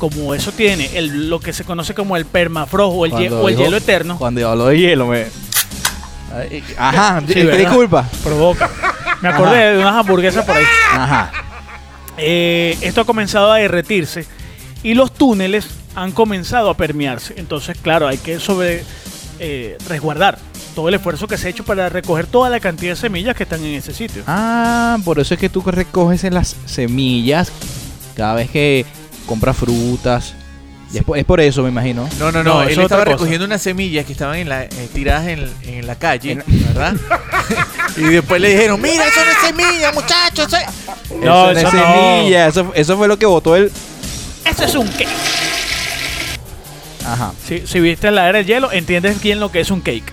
como 0.00 0.34
eso 0.34 0.50
tiene 0.50 0.90
el, 0.98 1.30
lo 1.30 1.38
que 1.38 1.52
se 1.52 1.62
conoce 1.62 1.94
como 1.94 2.16
el 2.16 2.24
permafrost 2.24 2.92
o 2.96 3.04
el, 3.06 3.12
hie- 3.12 3.28
Cuando 3.28 3.42
o 3.42 3.48
el 3.48 3.54
dijo- 3.54 3.64
hielo 3.66 3.76
eterno, 3.76 4.18
Cuando 4.18 4.48
habló 4.48 4.66
de 4.66 4.78
hielo, 4.78 5.06
me. 5.06 5.26
Ajá, 6.76 7.20
disculpa. 7.20 8.08
provoca. 8.22 8.68
Me 9.20 9.28
acordé 9.28 9.56
Ajá. 9.58 9.70
de 9.72 9.78
unas 9.78 9.94
hamburguesas 9.94 10.44
por 10.44 10.56
ahí. 10.56 10.64
Ajá. 10.92 11.30
Eh, 12.16 12.76
esto 12.80 13.00
ha 13.02 13.04
comenzado 13.04 13.52
a 13.52 13.56
derretirse 13.58 14.26
y 14.82 14.94
los 14.94 15.12
túneles 15.12 15.66
han 15.94 16.12
comenzado 16.12 16.70
a 16.70 16.76
permearse. 16.76 17.34
Entonces, 17.36 17.76
claro, 17.80 18.06
hay 18.08 18.18
que 18.18 18.38
sobre 18.40 18.84
eh, 19.38 19.76
resguardar 19.88 20.38
todo 20.74 20.88
el 20.88 20.94
esfuerzo 20.94 21.26
que 21.26 21.36
se 21.36 21.48
ha 21.48 21.50
hecho 21.50 21.64
para 21.64 21.88
recoger 21.88 22.26
toda 22.26 22.48
la 22.48 22.60
cantidad 22.60 22.92
de 22.92 22.96
semillas 22.96 23.34
que 23.36 23.42
están 23.42 23.64
en 23.64 23.74
ese 23.74 23.92
sitio. 23.92 24.22
Ah, 24.26 24.98
por 25.04 25.18
eso 25.18 25.34
es 25.34 25.40
que 25.40 25.48
tú 25.48 25.62
recoges 25.66 26.22
en 26.24 26.34
las 26.34 26.56
semillas 26.66 27.50
cada 28.16 28.34
vez 28.34 28.50
que 28.50 28.86
compras 29.30 29.56
frutas. 29.56 30.34
Y 30.92 30.98
es, 30.98 31.04
por, 31.04 31.16
es 31.16 31.24
por 31.24 31.40
eso, 31.40 31.62
me 31.62 31.68
imagino. 31.68 32.08
No, 32.18 32.32
no, 32.32 32.42
No, 32.42 32.62
él 32.64 32.70
es 32.70 32.78
estaba 32.78 33.04
recogiendo 33.04 33.44
unas 33.44 33.62
semillas 33.62 34.04
que 34.04 34.10
estaban 34.10 34.34
en 34.38 34.48
la, 34.48 34.64
eh, 34.64 34.88
tiradas 34.92 35.28
en, 35.28 35.48
en 35.62 35.86
la 35.86 35.94
calle, 35.94 36.42
¿verdad? 36.48 36.96
y 37.96 38.00
después 38.00 38.40
le 38.40 38.50
dijeron, 38.50 38.82
mira, 38.82 39.06
eso 39.06 39.20
no 39.24 39.30
es 39.30 39.38
semilla, 39.46 39.92
muchachos. 39.92 40.52
eh". 40.52 40.66
No, 41.22 41.52
eso 41.52 41.52
no 41.52 41.58
es 41.60 41.74
eso 41.74 41.76
no. 41.76 41.94
semilla. 41.94 42.48
Eso, 42.48 42.72
eso 42.74 42.96
fue 42.96 43.06
lo 43.06 43.16
que 43.20 43.26
votó 43.26 43.54
él. 43.54 43.70
Eso 44.44 44.64
es 44.64 44.74
un 44.74 44.88
cake. 44.88 45.06
Ajá. 47.06 47.32
Si, 47.46 47.64
si 47.68 47.78
viste 47.78 48.10
la 48.10 48.28
era 48.28 48.38
del 48.38 48.46
hielo, 48.48 48.72
entiendes 48.72 49.22
bien 49.22 49.38
lo 49.38 49.52
que 49.52 49.60
es 49.60 49.70
un 49.70 49.82
cake. 49.82 50.12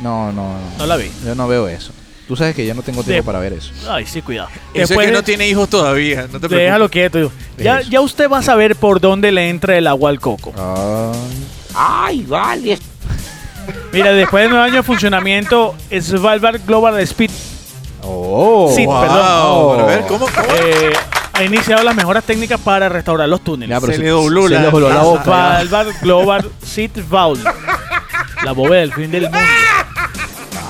No, 0.00 0.32
no, 0.32 0.52
no. 0.52 0.60
No 0.76 0.86
la 0.86 0.96
vi. 0.98 1.10
Yo 1.24 1.34
no 1.34 1.48
veo 1.48 1.66
eso. 1.66 1.92
Tú 2.30 2.36
sabes 2.36 2.54
que 2.54 2.64
yo 2.64 2.74
no 2.76 2.82
tengo 2.82 3.02
tiempo 3.02 3.22
De- 3.22 3.22
para 3.24 3.40
ver 3.40 3.54
eso. 3.54 3.72
Ay, 3.90 4.06
sí, 4.06 4.22
cuidado. 4.22 4.50
Eso 4.72 4.86
Después 4.86 5.00
es 5.00 5.06
que 5.10 5.16
no 5.16 5.24
tiene 5.24 5.48
hijos 5.48 5.68
todavía. 5.68 6.18
No 6.22 6.38
te 6.38 6.46
preocupes. 6.48 6.58
Déjalo 6.58 6.88
quieto. 6.88 7.18
hijo. 7.18 7.32
Ya, 7.58 7.80
ya 7.80 8.00
usted 8.00 8.30
va 8.30 8.38
a 8.38 8.42
saber 8.42 8.76
por 8.76 9.00
dónde 9.00 9.32
le 9.32 9.48
entra 9.50 9.76
el 9.76 9.88
agua 9.88 10.10
al 10.10 10.20
coco. 10.20 10.52
Ay. 11.74 12.24
Mira, 13.92 14.12
después 14.12 14.44
de 14.44 14.48
nueve 14.48 14.64
años 14.64 14.76
de 14.76 14.82
funcionamiento, 14.84 15.74
Svalbard 16.00 16.60
Global 16.64 17.00
Speed 17.00 17.30
Oh. 18.04 18.72
Sí, 18.76 18.86
Wow, 18.86 19.00
perdón. 19.00 19.70
pero 19.76 19.82
a 19.82 19.86
ver, 19.86 20.04
¿cómo? 20.06 20.26
cómo? 20.26 20.46
eh, 20.54 20.92
ha 21.32 21.42
iniciado 21.42 21.82
las 21.82 21.96
mejoras 21.96 22.22
técnicas 22.22 22.60
para 22.60 22.88
restaurar 22.88 23.28
los 23.28 23.42
túneles. 23.42 23.74
Ya, 23.74 23.80
pero 23.80 23.92
Se 23.92 23.98
se- 23.98 24.04
le 24.04 24.10
dobló 24.10 24.44
se 24.46 24.54
la- 24.54 24.60
le 24.60 24.70
dobló 24.70 24.88
la 24.88 24.94
la- 24.94 25.02
boca. 25.02 25.22
Svalbard 25.24 25.88
Global 26.00 26.50
Seed 26.64 26.92
Vault. 27.08 27.44
La 28.44 28.52
bóveda 28.52 28.82
del 28.82 28.92
fin 28.92 29.10
del 29.10 29.22
mundo. 29.24 29.38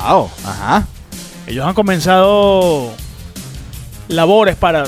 Wow. 0.09 0.31
Ajá. 0.47 0.87
Ellos 1.47 1.67
han 1.67 1.75
comenzado 1.75 2.91
labores 4.09 4.57
para 4.57 4.85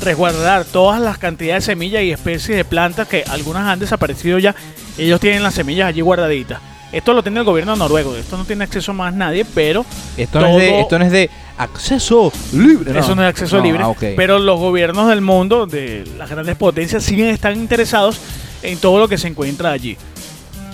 resguardar 0.00 0.64
todas 0.64 1.00
las 1.00 1.18
cantidades 1.18 1.66
de 1.66 1.72
semillas 1.72 2.02
y 2.02 2.10
especies 2.12 2.56
de 2.56 2.64
plantas 2.64 3.08
que 3.08 3.24
algunas 3.28 3.66
han 3.66 3.78
desaparecido 3.78 4.38
ya. 4.38 4.54
Ellos 4.98 5.20
tienen 5.20 5.42
las 5.42 5.54
semillas 5.54 5.88
allí 5.88 6.00
guardaditas. 6.00 6.60
Esto 6.92 7.14
lo 7.14 7.22
tiene 7.22 7.40
el 7.40 7.46
gobierno 7.46 7.74
noruego. 7.74 8.14
Esto 8.16 8.36
no 8.36 8.44
tiene 8.44 8.64
acceso 8.64 8.92
más 8.92 9.14
nadie, 9.14 9.46
pero 9.54 9.84
Esto 10.16 10.40
no, 10.40 10.46
es 10.48 10.56
de, 10.56 10.68
Todo- 10.70 10.80
esto 10.80 10.98
no 10.98 11.04
es 11.06 11.10
de 11.12 11.30
acceso 11.56 12.32
libre. 12.52 12.98
Eso 12.98 13.14
no 13.14 13.22
es 13.22 13.28
acceso 13.30 13.56
No, 13.58 13.62
libre. 13.62 13.82
ah. 13.82 13.94
Pero 14.16 14.38
los 14.38 14.58
gobiernos 14.60 15.08
del 15.08 15.22
mundo, 15.22 15.66
de 15.66 16.04
las 16.18 16.28
grandes 16.28 16.56
potencias, 16.56 17.02
siguen 17.02 17.28
están 17.30 17.56
interesados 17.56 18.18
en 18.62 18.78
todo 18.78 18.98
lo 18.98 19.08
que 19.08 19.16
se 19.16 19.28
encuentra 19.28 19.70
allí. 19.72 19.96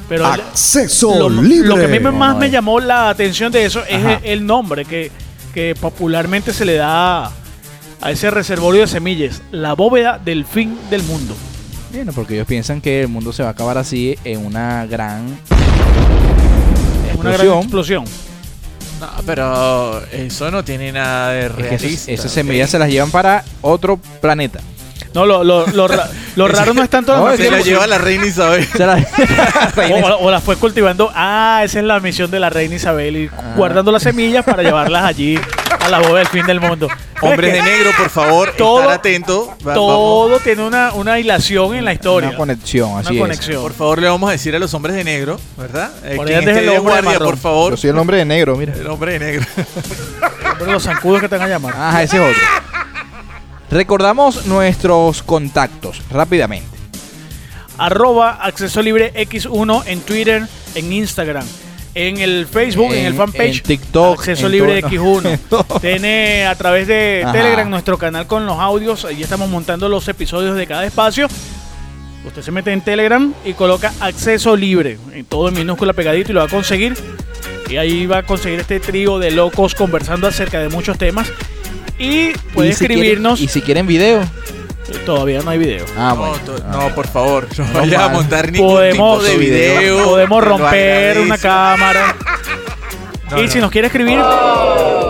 Pero 0.08 0.32
el- 0.34 0.40
Acceso 0.40 1.28
lo, 1.28 1.42
libre. 1.42 1.68
lo 1.68 1.76
que 1.76 1.84
a 1.84 1.88
mí 1.88 2.00
me- 2.00 2.10
más 2.10 2.36
me 2.36 2.50
llamó 2.50 2.80
la 2.80 3.10
atención 3.10 3.52
de 3.52 3.64
eso 3.66 3.82
es 3.84 4.02
el, 4.04 4.18
el 4.24 4.46
nombre 4.46 4.84
que, 4.84 5.10
que 5.52 5.74
popularmente 5.78 6.52
se 6.52 6.64
le 6.64 6.74
da 6.76 7.26
a 8.00 8.10
ese 8.10 8.30
reservorio 8.30 8.82
de 8.82 8.86
semillas, 8.86 9.42
la 9.50 9.74
bóveda 9.74 10.18
del 10.18 10.44
fin 10.46 10.78
del 10.88 11.02
mundo. 11.02 11.34
Bueno, 11.92 12.12
porque 12.12 12.34
ellos 12.34 12.46
piensan 12.46 12.80
que 12.80 13.00
el 13.02 13.08
mundo 13.08 13.32
se 13.32 13.42
va 13.42 13.50
a 13.50 13.52
acabar 13.52 13.76
así 13.78 14.16
en 14.24 14.44
una 14.46 14.86
gran 14.86 15.26
Una 17.18 17.30
gran 17.32 17.46
explosión. 17.46 17.58
explosión. 17.58 18.04
No, 19.00 19.06
pero 19.26 20.04
eso 20.10 20.50
no 20.50 20.64
tiene 20.64 20.90
nada 20.92 21.30
de 21.32 21.46
Es 21.46 21.52
que 21.52 21.58
realista. 21.58 21.86
esas, 21.86 22.08
esas 22.08 22.32
semillas 22.32 22.70
se 22.70 22.78
las 22.78 22.90
llevan 22.90 23.10
para 23.10 23.44
otro 23.60 23.96
planeta. 24.20 24.60
No, 25.14 25.24
lo, 25.26 25.42
lo, 25.42 25.66
lo, 25.68 25.88
ra- 25.88 26.08
lo 26.36 26.48
raro 26.48 26.74
no 26.74 26.82
es 26.82 26.90
tanto 26.90 27.12
la 27.12 27.18
No, 27.18 27.30
es 27.30 27.40
Se 27.40 27.50
la 27.50 27.60
lleva 27.60 27.86
la 27.86 27.98
reina 27.98 28.26
Isabel. 28.26 28.66
Se 28.76 28.84
o, 30.04 30.18
o 30.18 30.30
la 30.30 30.40
fue 30.40 30.56
cultivando. 30.56 31.10
Ah, 31.14 31.62
esa 31.64 31.78
es 31.78 31.84
la 31.84 31.98
misión 32.00 32.30
de 32.30 32.38
la 32.40 32.50
reina 32.50 32.74
Isabel, 32.74 33.16
ir 33.16 33.30
guardando 33.56 33.90
las 33.92 34.02
semillas 34.02 34.44
para 34.44 34.62
llevarlas 34.62 35.04
allí 35.04 35.38
a 35.80 35.88
la 35.88 35.98
bóveda 36.00 36.18
del 36.18 36.28
fin 36.28 36.46
del 36.46 36.60
mundo. 36.60 36.88
Hombres 37.20 37.52
Es 37.52 37.64
de 37.64 37.68
que 37.70 37.76
negro, 37.76 37.90
por 37.98 38.10
favor, 38.10 38.52
todo- 38.56 38.80
estar 38.80 38.94
atento. 38.94 39.56
Va- 39.66 39.74
Todo 39.74 40.38
tiene 40.38 40.62
una, 40.64 40.92
una 40.92 41.18
hilación 41.18 41.74
en 41.74 41.84
la 41.84 41.92
historia. 41.92 42.28
Una 42.28 42.38
conexión, 42.38 42.90
Una 42.92 43.00
así 43.00 43.14
es. 43.16 43.20
conexión. 43.20 43.62
por 43.62 43.72
favor, 43.72 44.00
le 44.00 44.08
vamos 44.08 44.28
a 44.28 44.32
decir 44.32 44.54
a 44.54 44.58
los 44.60 44.72
hombres 44.74 44.94
de 44.94 45.02
negro, 45.04 45.40
¿verdad? 45.56 45.90
Eh, 46.04 46.14
Por 46.16 46.26
quien 46.26 46.38
allá 46.38 46.46
deje 46.46 46.58
esté 46.60 46.64
el 46.66 46.70
de 46.72 46.78
hombre 46.78 46.94
de 46.94 47.00
guardia, 47.00 47.10
marrón. 47.18 47.28
por 47.30 47.38
favor. 47.38 47.70
Yo 47.72 47.76
soy 47.76 47.90
el 47.90 47.98
hombre 47.98 48.16
de 48.18 48.24
negro, 48.24 48.56
mira. 48.56 48.72
El 48.74 48.86
hombre 48.86 49.12
de 49.14 49.18
negro. 49.18 49.46
Pero 50.58 50.72
los 50.72 50.82
zancudos 50.82 51.20
que 51.20 51.28
te 51.28 51.36
van 51.36 51.46
a 51.46 51.50
llamar. 51.50 51.74
Ajá, 51.76 52.02
ese 52.04 52.16
es 52.16 52.22
otro. 52.22 52.42
Recordamos 53.70 54.46
nuestros 54.46 55.22
contactos 55.22 56.00
rápidamente. 56.10 56.66
Arroba 57.76 58.30
acceso 58.42 58.82
libre 58.82 59.12
X1 59.14 59.84
en 59.86 60.00
Twitter, 60.00 60.42
en 60.74 60.92
Instagram. 60.92 61.44
En 61.94 62.18
el 62.18 62.46
Facebook, 62.46 62.92
en, 62.92 62.98
En- 63.00 63.06
el 63.06 63.14
fanpage. 63.14 63.56
en 63.58 63.62
TikTok, 63.62 64.18
Acceso 64.20 64.46
en 64.46 64.52
libre 64.52 64.80
todo- 64.82 64.90
X1. 65.22 65.80
Tiene 65.80 66.46
a 66.46 66.54
través 66.54 66.86
de 66.86 67.22
Ajá. 67.24 67.32
Telegram 67.32 67.68
nuestro 67.68 67.98
canal 67.98 68.26
con 68.26 68.46
los 68.46 68.58
audios. 68.58 69.04
Ahí 69.04 69.22
estamos 69.22 69.48
montando 69.48 69.88
los 69.88 70.06
episodios 70.08 70.56
de 70.56 70.66
cada 70.66 70.84
espacio. 70.86 71.28
Usted 72.26 72.42
se 72.42 72.50
mete 72.52 72.72
en 72.72 72.80
Telegram 72.82 73.32
y 73.44 73.52
coloca 73.54 73.92
acceso 74.00 74.56
libre. 74.56 74.98
En 75.12 75.24
todo 75.24 75.48
en 75.48 75.54
minúscula 75.54 75.92
pegadito 75.92 76.30
y 76.30 76.34
lo 76.34 76.40
va 76.40 76.46
a 76.46 76.50
conseguir. 76.50 76.96
Y 77.68 77.76
ahí 77.76 78.06
va 78.06 78.18
a 78.18 78.22
conseguir 78.24 78.60
este 78.60 78.80
trío 78.80 79.18
de 79.18 79.30
locos 79.30 79.74
conversando 79.74 80.26
acerca 80.26 80.60
de 80.60 80.68
muchos 80.68 80.98
temas. 80.98 81.28
Y 81.98 82.30
puede 82.54 82.68
Y 82.70 82.72
si 82.72 82.84
escribirnos. 82.84 83.38
quieren- 83.38 83.44
y 83.44 83.52
si 83.52 83.62
quieren 83.62 83.86
video. 83.86 84.20
Todavía 85.04 85.40
no 85.42 85.50
hay 85.50 85.58
video. 85.58 85.84
Ah, 85.98 86.14
no, 86.14 86.16
bueno. 86.16 86.38
Ah. 86.64 86.70
no, 86.88 86.94
por 86.94 87.06
favor, 87.08 87.46
no, 87.58 87.64
No 87.66 87.80
vayas 87.80 88.00
a 88.02 88.08
montar 88.08 88.50
ningún 88.50 88.68
podemos, 88.70 89.18
tipo 89.20 89.30
de 89.30 89.36
video. 89.36 90.04
podemos 90.04 90.44
romper 90.44 91.18
una 91.18 91.36
cámara. 91.38 92.16
No, 93.30 93.38
y 93.38 93.42
no. 93.46 93.52
si 93.52 93.58
nos 93.60 93.70
quiere 93.70 93.88
escribir, 93.88 94.14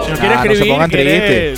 si 0.05 0.11
nos 0.11 0.19
quiere 0.19 0.35
Ah, 0.35 0.39
no 0.39 0.43
se 0.43 0.49
escribir, 0.53 0.73
pongan 0.73 0.91
quiere- 0.91 1.55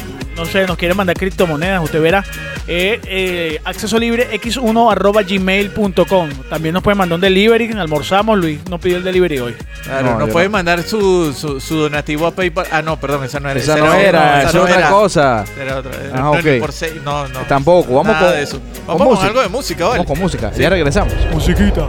sé, 0.50 0.66
nos 0.66 0.76
quiere 0.76 0.94
mandar 0.94 1.16
criptomonedas, 1.16 1.82
usted 1.82 2.00
verá 2.02 2.24
Eh, 2.72 3.00
eh, 3.04 3.60
acceso 3.64 3.98
libre 3.98 4.28
x1 4.40 4.92
arroba 4.92 5.22
gmail.com. 5.22 6.28
También 6.48 6.72
nos 6.72 6.82
pueden 6.84 6.98
mandar 6.98 7.16
un 7.16 7.20
delivery. 7.20 7.72
Almorzamos. 7.72 8.38
Luis 8.38 8.60
no 8.68 8.78
pidió 8.78 8.98
el 8.98 9.02
delivery 9.04 9.38
hoy. 9.40 9.56
Claro, 9.82 10.12
No, 10.12 10.18
no, 10.20 10.26
yo 10.26 10.32
puede 10.32 10.46
no. 10.46 10.52
mandar 10.52 10.82
su, 10.84 11.32
su, 11.32 11.58
su 11.60 11.76
donativo 11.76 12.26
a 12.26 12.30
PayPal. 12.32 12.66
Ah, 12.70 12.80
no, 12.82 13.00
perdón, 13.00 13.24
esa 13.24 13.40
no 13.40 13.48
era. 13.50 13.58
Esa 13.58 13.74
esa 13.76 13.84
no 13.84 13.94
era, 13.94 14.20
esa 14.20 14.38
esa 14.40 14.48
es 14.50 14.54
no 14.54 14.62
otra 14.62 14.78
era. 14.78 14.90
cosa. 14.90 15.44
Era 15.60 15.78
otra. 15.78 15.90
Ah, 16.14 16.18
no, 16.20 16.30
ok. 16.32 16.44
ni 16.44 16.60
por 16.60 16.72
seis, 16.72 16.92
no, 17.04 17.26
no. 17.28 17.40
Tampoco, 17.40 17.94
vamos 17.94 18.16
con, 18.16 18.30
de 18.30 18.42
eso. 18.42 18.60
Vamos 18.86 19.18
con 19.18 19.26
algo 19.26 19.40
de 19.40 19.48
música, 19.48 19.84
¿vale? 19.86 19.98
Vamos 19.98 20.12
con 20.12 20.18
música. 20.20 20.52
Ya 20.52 20.70
regresamos. 20.70 21.12
Musiquita. 21.32 21.88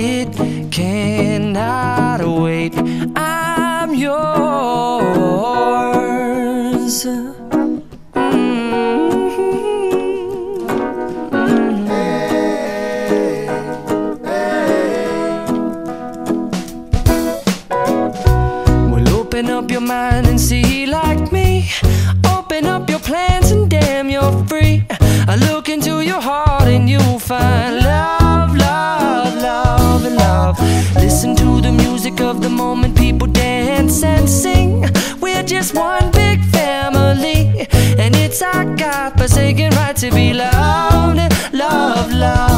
It 0.00 0.30
cannot 0.70 2.20
wait. 2.24 2.72
I'm 3.16 3.96
yours. 3.96 4.18
The 32.40 32.48
moment, 32.48 32.96
people 32.96 33.26
dance 33.26 34.02
and 34.02 34.28
sing. 34.28 34.84
We're 35.20 35.42
just 35.42 35.74
one 35.74 36.10
big 36.12 36.40
family, 36.46 37.66
and 37.98 38.14
it's 38.16 38.42
our 38.42 38.64
God 38.76 39.18
forsaken 39.18 39.70
right 39.74 39.96
to 39.96 40.10
be 40.10 40.32
loved, 40.32 41.18
love, 41.52 42.12
love, 42.12 42.57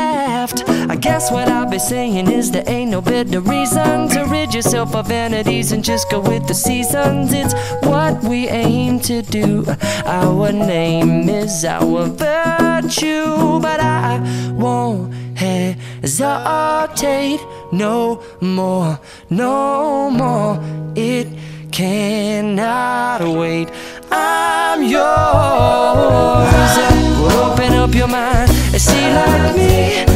I 0.41 0.95
guess 0.95 1.31
what 1.31 1.47
I'll 1.47 1.69
be 1.69 1.77
saying 1.77 2.27
is 2.27 2.49
there 2.49 2.63
ain't 2.65 2.89
no 2.89 2.99
better 2.99 3.41
reason 3.41 4.09
to 4.09 4.23
rid 4.23 4.55
yourself 4.55 4.95
of 4.95 5.07
vanities 5.07 5.71
and 5.71 5.83
just 5.83 6.09
go 6.09 6.19
with 6.19 6.47
the 6.47 6.55
seasons. 6.55 7.31
It's 7.31 7.53
what 7.83 8.23
we 8.23 8.47
aim 8.47 8.99
to 9.01 9.21
do. 9.21 9.63
Our 10.03 10.51
name 10.51 11.29
is 11.29 11.63
our 11.63 12.07
virtue, 12.07 13.59
but 13.59 13.79
I 13.79 14.19
won't 14.53 15.13
hesitate 15.35 16.19
no 17.71 18.23
more, 18.41 18.99
no 19.29 20.09
more. 20.09 20.59
It 20.95 21.27
cannot 21.71 23.21
wait. 23.21 23.69
I'm 24.11 24.81
yours. 24.81 25.03
Open 27.31 27.73
up 27.73 27.93
your 27.93 28.07
mind 28.07 28.49
and 28.49 28.81
see 28.81 29.13
like 29.13 29.55
me. 29.55 30.10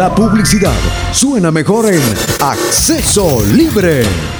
La 0.00 0.14
publicidad 0.14 0.72
suena 1.12 1.50
mejor 1.50 1.92
en 1.92 2.00
Acceso 2.40 3.42
Libre. 3.52 4.39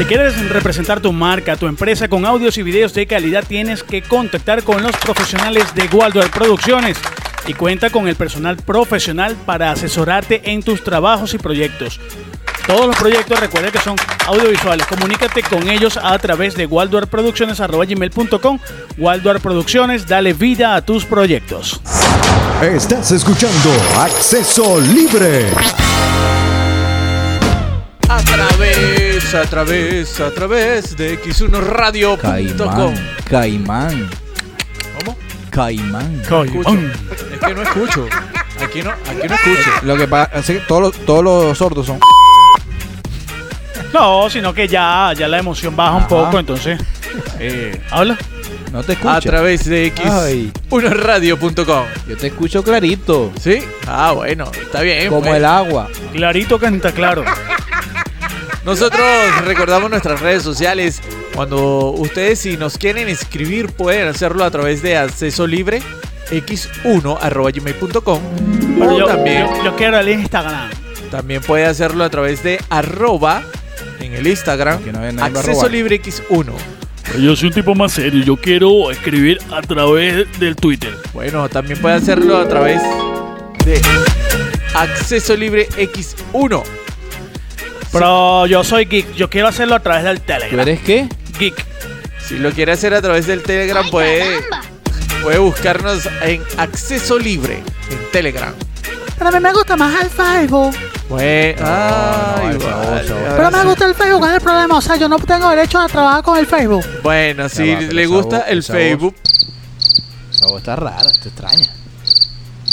Si 0.00 0.06
quieres 0.06 0.48
representar 0.48 1.00
tu 1.00 1.12
marca, 1.12 1.58
tu 1.58 1.66
empresa 1.66 2.08
con 2.08 2.24
audios 2.24 2.56
y 2.56 2.62
videos 2.62 2.94
de 2.94 3.06
calidad, 3.06 3.44
tienes 3.46 3.82
que 3.82 4.00
contactar 4.00 4.62
con 4.62 4.82
los 4.82 4.96
profesionales 4.96 5.74
de 5.74 5.88
Waldorf 5.92 6.30
Producciones 6.30 6.96
y 7.46 7.52
cuenta 7.52 7.90
con 7.90 8.08
el 8.08 8.16
personal 8.16 8.56
profesional 8.56 9.36
para 9.44 9.70
asesorarte 9.70 10.52
en 10.52 10.62
tus 10.62 10.82
trabajos 10.82 11.34
y 11.34 11.38
proyectos. 11.38 12.00
Todos 12.66 12.86
los 12.86 12.96
proyectos 12.96 13.38
recuerda 13.38 13.70
que 13.70 13.78
son 13.78 13.94
audiovisuales. 14.26 14.86
Comunícate 14.86 15.42
con 15.42 15.68
ellos 15.68 15.98
a 16.02 16.18
través 16.18 16.54
de 16.54 16.64
waldorfproducciones.com. 16.64 18.58
Waldorf 18.96 19.42
Producciones, 19.42 20.06
dale 20.06 20.32
vida 20.32 20.76
a 20.76 20.80
tus 20.80 21.04
proyectos. 21.04 21.78
Estás 22.62 23.12
escuchando 23.12 23.70
Acceso 23.98 24.80
Libre. 24.80 25.50
A 28.08 28.22
través, 28.22 28.99
a 29.34 29.42
través, 29.44 30.20
a 30.20 30.30
través 30.30 30.96
de 30.96 31.20
x1radio.com. 31.22 32.94
Caimán. 33.28 34.08
Caimán. 34.10 34.10
¿Cómo? 34.98 35.16
Caimán. 35.50 36.20
Escucho. 36.22 36.78
Es 37.32 37.38
que 37.40 37.54
no 37.54 37.62
escucho. 37.62 38.08
Aquí 38.62 38.82
no, 38.82 38.90
aquí 38.90 39.28
no 39.28 39.34
escucho. 39.34 39.70
Lo 39.82 39.96
que 39.96 40.06
pasa 40.08 40.38
es 40.38 40.46
que 40.46 40.54
todos 40.66 40.82
los, 40.82 40.96
todos 41.06 41.24
los 41.24 41.58
sordos 41.58 41.86
son. 41.86 41.98
No, 43.92 44.30
sino 44.30 44.54
que 44.54 44.68
ya, 44.68 45.12
ya 45.18 45.26
la 45.26 45.38
emoción 45.38 45.74
baja 45.74 45.96
un 45.96 46.06
poco, 46.06 46.38
entonces. 46.38 46.78
eh, 47.40 47.80
¿Habla? 47.90 48.16
No 48.70 48.84
te 48.84 48.92
escucho. 48.92 49.10
A 49.10 49.20
través 49.20 49.64
de 49.64 49.92
Ay. 50.04 50.52
x1radio.com. 50.70 51.84
Yo 52.08 52.16
te 52.16 52.28
escucho 52.28 52.62
clarito. 52.62 53.32
¿Sí? 53.40 53.58
Ah, 53.88 54.12
bueno, 54.12 54.48
está 54.62 54.82
bien. 54.82 55.08
Como 55.08 55.22
pues. 55.22 55.34
el 55.34 55.44
agua. 55.44 55.88
Clarito 56.12 56.60
canta 56.60 56.92
claro. 56.92 57.24
Nosotros 58.70 59.02
recordamos 59.46 59.90
nuestras 59.90 60.20
redes 60.20 60.44
sociales 60.44 61.00
Cuando 61.34 61.90
ustedes 61.90 62.38
si 62.38 62.56
nos 62.56 62.78
quieren 62.78 63.08
escribir 63.08 63.66
pueden 63.72 64.06
hacerlo 64.06 64.44
a 64.44 64.50
través 64.52 64.80
de 64.80 64.96
acceso 64.96 65.44
libre 65.44 65.82
x1 66.30 67.18
Pero 68.78 68.92
o 68.92 68.98
yo, 69.00 69.06
también, 69.06 69.44
yo- 69.56 69.64
yo 69.64 69.76
quiero 69.76 69.98
el 69.98 70.08
Instagram. 70.10 70.70
también 71.10 71.42
puede 71.42 71.66
hacerlo 71.66 72.04
a 72.04 72.10
través 72.10 72.44
de 72.44 72.60
arroba 72.70 73.42
en 73.98 74.14
el 74.14 74.28
Instagram 74.28 74.84
Que 74.84 74.92
no 74.92 75.00
nadie 75.00 75.16
para 75.18 75.40
acceso 75.40 75.68
libre 75.68 76.00
x1 76.00 76.52
Yo 77.18 77.34
soy 77.34 77.48
un 77.48 77.54
tipo 77.54 77.74
más 77.74 77.90
serio. 77.90 78.22
Yo 78.24 78.36
quiero 78.36 78.92
escribir 78.92 79.38
a 79.50 79.62
través 79.62 80.28
del 80.38 80.54
Twitter. 80.54 80.96
bueno 81.12 81.48
también 81.48 81.80
puede 81.80 81.96
hacerlo 81.96 82.36
a 82.38 82.46
través 82.46 82.80
de 83.64 83.80
acceso 84.76 85.34
libre 85.36 85.68
x1 85.70 86.62
Pero 87.92 88.46
yo 88.46 88.62
soy 88.64 88.84
geek. 88.86 89.14
Yo 89.14 89.28
quiero 89.30 89.48
hacerlo 89.48 89.74
a 89.74 89.80
través 89.80 90.04
del 90.04 90.20
¿Tú 90.20 90.26
Telegram. 90.26 90.60
eres 90.60 90.80
qué? 90.82 91.08
Geek. 91.38 91.64
si 92.28 92.38
lo 92.38 92.50
quiere 92.52 92.72
hacer 92.72 92.94
a 92.94 93.02
través 93.02 93.26
del 93.26 93.42
telegram 93.42 93.88
puede 93.90 94.40
puede 95.22 95.38
buscarnos 95.38 96.08
en 96.22 96.42
acceso 96.58 97.18
libre 97.18 97.62
en 97.90 97.98
telegram 98.12 98.54
Pero 99.18 99.28
a 99.30 99.32
mí 99.32 99.40
me 99.40 99.52
gusta 99.52 99.76
más 99.76 100.02
el 100.04 100.10
Facebook. 100.10 100.74
Bueno, 101.08 101.62
No, 101.62 101.66
no, 101.66 102.36
ay, 102.36 102.56
vale, 102.56 103.10
ahora 103.10 103.36
Pero 103.36 103.50
me 103.50 103.60
sí. 103.62 103.66
gusta 103.66 103.86
el 103.86 103.94
Facebook, 103.96 104.18
¿cuál 104.20 104.30
es 104.30 104.36
el 104.36 104.42
problema? 104.42 104.76
O 104.78 104.80
sea, 104.80 104.96
yo 104.96 105.08
no 105.08 105.18
tengo 105.18 105.48
derecho 105.50 105.78
a 105.80 105.88
trabajar 105.88 106.22
con 106.22 106.38
el 106.38 106.46
Facebook. 106.46 106.84
Bueno, 107.02 107.48
si 107.48 107.68
va, 107.72 107.78
pero 107.80 107.92
le 107.92 108.02
esa 108.04 108.14
gusta 108.14 108.36
voz- 108.38 108.44
el 108.48 108.58
esa 108.60 108.72
voz- 108.72 108.78
Facebook, 108.82 109.14
Esa 110.30 110.46
voz 110.46 110.58
está 110.58 110.76
rara, 110.76 111.10
está 111.10 111.28
extraña. 111.28 111.66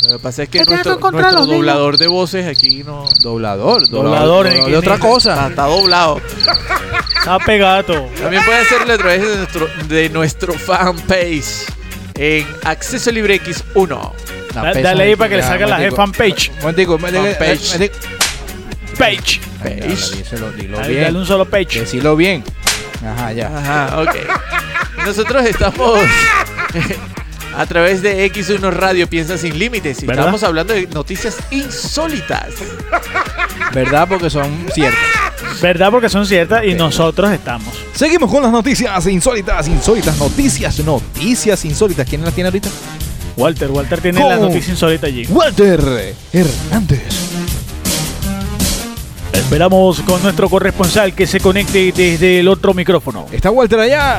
Lo 0.08 0.18
que 0.18 0.24
pasa 0.24 0.43
es 0.43 0.49
que 0.49 0.60
¿Qué 0.60 0.66
tienes 0.66 0.86
nuestro, 0.86 1.12
nuestro 1.12 1.45
doblador 1.45 1.97
de 1.97 2.08
voces 2.08 2.45
aquí 2.47 2.84
no 2.84 3.05
Doblador, 3.22 3.89
Doblador, 3.89 4.47
¿en 4.47 4.66
de 4.66 4.72
qué 4.72 4.78
otra 4.78 4.97
cosa. 4.99 5.34
está, 5.34 5.47
está 5.47 5.64
doblado. 5.66 6.22
Está 7.18 7.39
pegado. 7.39 8.10
También 8.20 8.43
puede 8.45 8.60
hacerlo 8.60 8.93
a 8.93 8.97
través 8.97 9.22
de 9.22 9.36
nuestro, 9.38 9.68
de 9.88 10.10
nuestro 10.10 10.53
fanpage 10.53 11.66
en 12.16 12.47
Acceso 12.64 13.12
Libre 13.12 13.41
X1. 13.41 14.12
La 14.55 14.62
Da- 14.74 14.82
dale 14.82 15.03
ahí 15.03 15.16
para 15.16 15.30
que 15.30 15.36
le 15.38 15.43
salga 15.43 15.68
la 15.68 15.91
fanpage. 15.91 16.51
Momentico, 16.62 16.97
Fanpage. 16.97 17.91
Page. 18.97 19.41
Page. 19.62 20.20
dale 21.03 21.18
un 21.18 21.26
solo 21.26 21.45
page. 21.45 21.82
Decilo 21.82 22.16
bien. 22.16 22.43
Ajá, 23.05 23.32
ya. 23.34 23.47
Ajá, 23.55 24.01
ok. 24.01 24.16
Nosotros 25.05 25.45
estamos 25.45 25.99
a 27.58 27.66
través 27.66 28.03
de 28.03 28.32
X1 28.32 28.72
Radio 28.72 29.08
Piensa 29.08 29.36
Sin 29.36 29.58
Límites 29.58 30.03
y 30.03 30.05
¿Verdad? 30.05 30.26
estamos 30.26 30.43
hablando 30.43 30.76
de 30.76 30.86
noticias 30.88 31.38
insólitas. 31.49 32.49
¿Verdad? 33.74 34.08
Porque 34.08 34.30
son 34.30 34.68
ciertas. 34.72 34.99
¿Verdad? 35.60 35.89
Porque 35.89 36.08
son 36.08 36.28
ciertas 36.28 36.64
y 36.66 36.76
nosotros 36.76 37.32
estamos. 37.32 37.74
Seguimos 37.95 38.30
con 38.30 38.43
las 38.43 38.51
noticias 38.51 39.08
insólitas, 39.08 39.68
insólitas, 39.68 40.18
noticias, 40.20 40.80
noticias 40.80 41.66
insólitas. 41.66 42.08
¿Quién 42.08 42.24
las 42.24 42.34
tiene 42.36 42.49
ahorita? 42.49 42.70
Walter, 43.36 43.72
Walter 43.72 44.01
tiene 44.01 44.20
¿Cómo? 44.20 44.30
la 44.30 44.38
noticia 44.38 44.72
insólita 44.72 45.08
allí. 45.08 45.26
Walter 45.28 46.14
Hernández. 46.32 47.01
Esperamos 49.34 50.01
con 50.01 50.22
nuestro 50.22 50.47
corresponsal 50.47 51.14
que 51.16 51.26
se 51.26 51.39
conecte 51.39 51.91
desde 51.91 52.39
el 52.41 52.47
otro 52.49 52.76
micrófono. 52.76 53.26
¿Está 53.32 53.49
Walter 53.49 53.80
allá? 53.80 54.18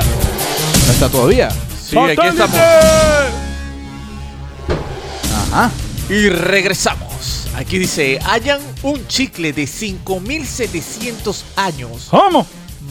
No 0.85 0.91
está 0.91 1.07
todavía. 1.07 1.49
Sí, 1.89 1.97
aquí 1.97 2.27
estamos. 2.27 2.55
Ajá. 5.51 5.71
Y 6.09 6.29
regresamos. 6.29 7.47
Aquí 7.55 7.77
dice, 7.79 8.19
hallan 8.23 8.61
un 8.83 9.05
chicle 9.07 9.51
de 9.53 9.67
5700 9.67 11.45
años 11.55 12.07
¿Cómo? 12.09 12.45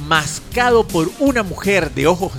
mascado 0.07 0.86
por 0.86 1.11
una 1.18 1.42
mujer 1.42 1.90
de 1.92 2.07
ojos 2.07 2.32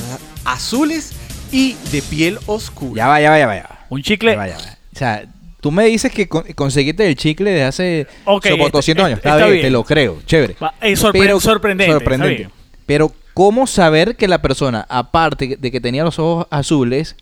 a- 0.46 0.54
azules 0.54 1.12
y 1.52 1.76
de 1.92 2.02
piel 2.02 2.40
oscura. 2.46 2.98
Ya 3.04 3.08
va, 3.08 3.22
ya 3.22 3.30
va, 3.32 3.40
ya 3.40 3.48
va. 3.48 3.56
Ya 3.56 3.64
va. 3.64 3.86
Un 3.90 4.04
chicle. 4.04 4.32
Ya 4.32 4.38
va, 4.38 4.48
ya 4.48 4.58
va. 4.58 4.64
O 4.94 4.98
sea, 5.00 5.24
tú 5.62 5.72
me 5.72 5.86
dices 5.86 6.12
que 6.12 6.28
con- 6.28 6.44
conseguiste 6.54 7.08
el 7.08 7.16
chicle 7.16 7.52
de 7.52 7.64
hace 7.64 8.08
Ok, 8.26 8.46
está- 8.46 8.70
200 8.70 9.06
años. 9.06 9.18
Está, 9.18 9.30
está 9.30 9.46
bien, 9.46 9.54
bien. 9.54 9.66
te 9.66 9.70
lo 9.72 9.84
creo. 9.84 10.22
Chévere. 10.26 10.56
Va, 10.62 10.74
es 10.82 11.02
sorpre- 11.02 11.40
sorprendente, 11.40 11.94
sorprendente. 11.94 12.44
está 12.44 12.50
bien. 12.50 12.52
Pero, 12.86 13.14
¿cómo 13.34 13.68
saber 13.68 14.16
que 14.16 14.28
la 14.28 14.42
persona, 14.42 14.86
aparte 14.90 15.58
de 15.60 15.72
que 15.72 15.80
tenía 15.82 16.04
los 16.04 16.20
ojos 16.20 16.48
azules, 16.50 17.16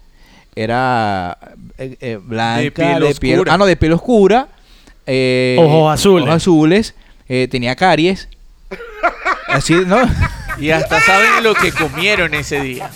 era 0.56 1.38
eh, 1.78 1.98
eh, 2.02 2.20
blanca, 2.22 2.62
De 2.62 2.72
piel 2.72 3.00
de 3.04 3.16
piel, 3.16 3.34
oscura. 3.40 3.54
ah, 3.54 3.58
no, 3.58 3.66
de 3.66 3.76
piel 3.76 3.94
oscura, 3.94 4.48
eh, 5.06 5.56
Ojos 5.60 5.94
azules. 5.94 6.24
ojos 6.24 6.36
azules, 6.36 6.96
eh, 7.30 7.48
tenía 7.50 7.76
caries, 7.76 8.28
así, 9.48 9.74
¿no? 9.86 9.98
Y 10.60 10.72
hasta 10.72 11.00
saben 11.02 11.44
lo 11.44 11.54
que 11.54 11.72
comieron 11.72 12.34
ese 12.34 12.60
día. 12.62 12.90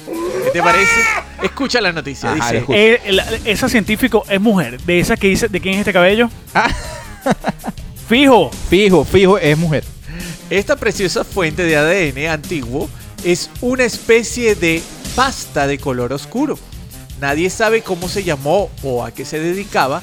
¿Qué 0.45 0.49
te 0.49 0.63
parece? 0.63 0.99
Escucha 1.43 1.79
la 1.79 1.91
noticia. 1.91 2.31
Ajá, 2.31 2.53
dice. 2.53 2.65
Eh, 2.69 2.99
esa 3.45 3.69
científico 3.69 4.25
es 4.27 4.41
mujer. 4.41 4.81
De 4.81 4.99
esa 4.99 5.15
que 5.15 5.27
dice, 5.27 5.47
¿de 5.47 5.59
quién 5.61 5.75
es 5.75 5.81
este 5.81 5.93
cabello? 5.93 6.27
Ah. 6.55 6.71
Fijo. 8.09 8.49
Fijo, 8.67 9.05
fijo, 9.05 9.37
es 9.37 9.55
mujer. 9.59 9.83
Esta 10.49 10.75
preciosa 10.75 11.23
fuente 11.23 11.61
de 11.63 11.77
ADN 11.77 12.31
antiguo 12.31 12.89
es 13.23 13.49
una 13.61 13.83
especie 13.83 14.55
de 14.55 14.81
pasta 15.15 15.67
de 15.67 15.77
color 15.77 16.13
oscuro. 16.13 16.57
Nadie 17.19 17.49
sabe 17.49 17.81
cómo 17.81 18.09
se 18.09 18.23
llamó 18.23 18.69
o 18.83 19.03
a 19.05 19.11
qué 19.11 19.25
se 19.25 19.39
dedicaba, 19.39 20.01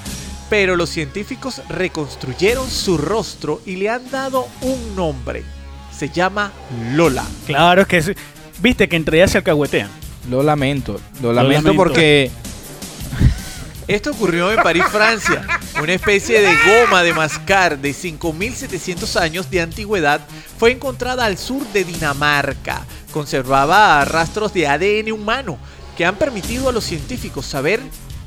pero 0.48 0.76
los 0.76 0.88
científicos 0.90 1.62
reconstruyeron 1.68 2.70
su 2.70 2.96
rostro 2.96 3.60
y 3.66 3.76
le 3.76 3.88
han 3.90 4.10
dado 4.10 4.46
un 4.60 4.94
nombre. 4.96 5.42
Se 5.96 6.10
llama 6.10 6.52
Lola. 6.92 7.24
Claro, 7.46 7.86
que 7.86 7.98
es- 7.98 8.12
viste 8.60 8.88
que 8.88 8.96
entre 8.96 9.18
ellas 9.18 9.32
se 9.32 9.38
alcahuetean. 9.38 9.90
Lo 10.30 10.42
lamento, 10.42 11.00
lo 11.22 11.32
lamento, 11.32 11.62
lamento. 11.68 11.76
porque 11.76 12.30
Esto 13.88 14.10
ocurrió 14.10 14.52
en 14.52 14.62
París, 14.62 14.84
Francia. 14.92 15.46
Una 15.82 15.94
especie 15.94 16.42
de 16.42 16.54
goma 16.54 17.02
de 17.02 17.14
mascar 17.14 17.78
de 17.78 17.94
5.700 17.94 19.16
años 19.16 19.50
de 19.50 19.62
antigüedad 19.62 20.20
fue 20.58 20.72
encontrada 20.72 21.24
al 21.24 21.38
sur 21.38 21.66
de 21.72 21.84
Dinamarca. 21.84 22.84
Conservaba 23.12 24.04
rastros 24.04 24.52
de 24.52 24.66
ADN 24.66 25.12
humano 25.12 25.58
que 25.96 26.04
han 26.04 26.16
permitido 26.16 26.68
a 26.68 26.72
los 26.72 26.84
científicos 26.84 27.46
saber 27.46 27.80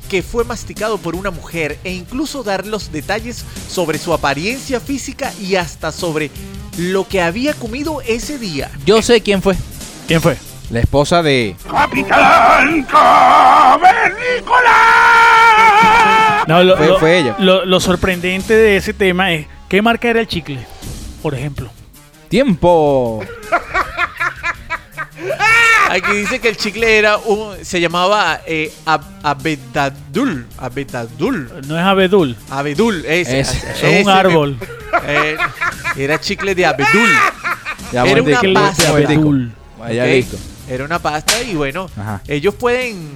que 0.10 0.22
fue 0.22 0.44
masticado 0.44 0.98
por 0.98 1.16
una 1.16 1.32
mujer 1.32 1.80
e 1.86 1.94
incluso 1.94 2.44
dar 2.44 2.68
los 2.68 2.92
detalles 2.92 3.46
sobre 3.70 3.98
su 3.98 4.14
apariencia 4.14 4.80
física 4.82 5.32
y 5.40 5.56
hasta 5.56 5.92
sobre 5.94 6.30
lo 6.78 7.08
que 7.08 7.22
había 7.22 7.54
comido 7.54 8.02
ese 8.02 8.38
día. 8.38 8.70
yo 8.86 9.02
sé 9.02 9.22
quién 9.22 9.42
fue. 9.42 9.56
¿Quién 10.08 10.22
fue? 10.22 10.38
La 10.70 10.80
esposa 10.82 11.22
de... 11.22 11.56
No, 16.48 16.64
lo, 16.64 16.76
Fue- 16.76 16.88
lo- 16.88 17.00
fue 17.00 17.18
ella. 17.20 17.36
Lo, 17.40 17.66
lo 17.66 17.80
sorprendente 17.80 18.54
de 18.56 18.76
ese 18.78 18.94
tema 18.94 19.32
es 19.32 19.48
¿qué 19.70 19.82
marca 19.82 20.10
era 20.10 20.20
el 20.20 20.28
chicle? 20.28 20.60
Por 21.22 21.36
ejemplo. 21.36 21.70
Tiempo. 22.30 23.24
Aquí 25.92 26.12
dice 26.14 26.39
que 26.39 26.50
el 26.50 26.58
chicle 26.58 26.98
era 26.98 27.18
un, 27.18 27.54
se 27.64 27.80
llamaba 27.82 28.42
eh, 28.46 28.72
ab- 28.86 29.04
abedadul, 29.24 30.46
abedadul, 30.58 31.52
No 31.68 31.78
es 31.78 31.84
abedul. 31.84 32.36
abedul, 32.50 33.04
ese, 33.06 33.39
Ese. 33.42 33.58
Es 33.58 33.64
ese 33.84 34.02
un 34.04 34.10
árbol. 34.10 34.58
Eh, 35.08 35.36
era 35.98 36.20
chicle 36.20 36.56
de 36.56 36.66
abedul. 36.66 37.10
Ya, 37.92 38.06
Era 38.06 38.22
una 38.24 38.42
pasta. 38.54 38.84
de 38.84 39.06
abedul. 39.06 39.52
Vaya. 39.78 40.06
Era 40.70 40.86
una 40.86 41.00
pasta 41.00 41.42
y 41.42 41.56
bueno, 41.56 41.89
Ajá. 41.98 42.22
ellos 42.28 42.56
pueden, 42.56 43.10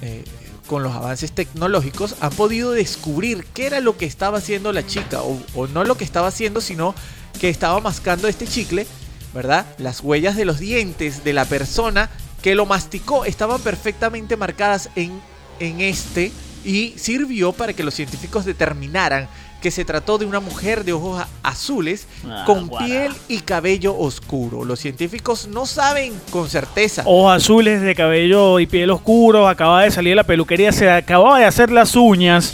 eh, 0.00 0.24
con 0.66 0.82
los 0.82 0.94
avances 0.94 1.32
tecnológicos, 1.32 2.16
han 2.20 2.30
podido 2.30 2.72
descubrir 2.72 3.44
qué 3.52 3.66
era 3.66 3.80
lo 3.80 3.98
que 3.98 4.06
estaba 4.06 4.38
haciendo 4.38 4.72
la 4.72 4.86
chica, 4.86 5.20
o, 5.22 5.38
o 5.54 5.66
no 5.66 5.84
lo 5.84 5.96
que 5.98 6.04
estaba 6.04 6.28
haciendo, 6.28 6.60
sino 6.62 6.94
que 7.38 7.50
estaba 7.50 7.80
mascando 7.80 8.28
este 8.28 8.46
chicle, 8.46 8.86
¿verdad? 9.34 9.66
Las 9.78 10.00
huellas 10.00 10.36
de 10.36 10.44
los 10.44 10.58
dientes 10.60 11.24
de 11.24 11.32
la 11.32 11.44
persona 11.44 12.08
que 12.42 12.54
lo 12.54 12.66
masticó 12.66 13.24
estaban 13.24 13.60
perfectamente 13.60 14.36
marcadas 14.36 14.88
en, 14.96 15.20
en 15.60 15.80
este 15.80 16.30
y 16.64 16.94
sirvió 16.96 17.52
para 17.52 17.72
que 17.72 17.82
los 17.84 17.94
científicos 17.94 18.44
determinaran 18.44 19.28
que 19.60 19.70
se 19.70 19.84
trató 19.86 20.18
de 20.18 20.26
una 20.26 20.40
mujer 20.40 20.84
de 20.84 20.92
ojos 20.92 21.24
azules 21.42 22.06
Ah, 22.28 22.44
con 22.46 22.68
piel 22.68 23.12
y 23.28 23.38
cabello 23.40 23.96
oscuro. 23.96 24.62
Los 24.62 24.78
científicos 24.78 25.46
no 25.48 25.64
saben 25.64 26.12
con 26.30 26.50
certeza. 26.50 27.02
Ojos 27.06 27.34
azules 27.42 27.80
de 27.80 27.94
cabello 27.94 28.60
y 28.60 28.66
piel 28.66 28.90
oscuro. 28.90 29.48
Acaba 29.48 29.82
de 29.84 29.90
salir 29.90 30.10
de 30.12 30.16
la 30.16 30.24
peluquería. 30.24 30.70
Se 30.70 30.90
acababa 30.90 31.38
de 31.38 31.46
hacer 31.46 31.70
las 31.72 31.96
uñas. 31.96 32.52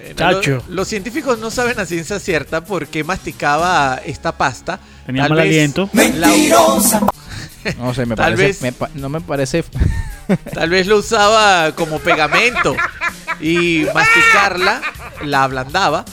Eh, 0.00 0.14
Chacho. 0.16 0.62
lo- 0.68 0.74
los 0.76 0.88
científicos 0.88 1.38
no 1.40 1.50
saben 1.50 1.78
a 1.78 1.84
ciencia 1.86 2.18
cierta 2.20 2.64
por 2.64 2.86
qué 2.88 3.04
masticaba 3.04 4.00
esta 4.04 4.32
pasta. 4.32 4.80
Tenía 5.06 5.22
Tal 5.22 5.30
mal 5.30 5.38
vez 5.38 5.48
aliento. 5.48 5.88
la- 6.18 6.28
No 7.78 7.92
sé, 7.94 8.06
me 8.06 8.14
Tal 8.14 8.34
parece... 8.34 8.42
vez- 8.46 8.62
me 8.62 8.72
pa- 8.72 8.90
no 8.94 9.08
me 9.08 9.20
parece... 9.20 9.64
Tal 10.54 10.70
vez 10.70 10.86
lo 10.86 10.98
usaba 10.98 11.72
como 11.72 11.98
pegamento 12.00 12.74
y 13.40 13.84
masticarla 13.94 14.80
la 15.24 15.44
ablandaba. 15.44 16.04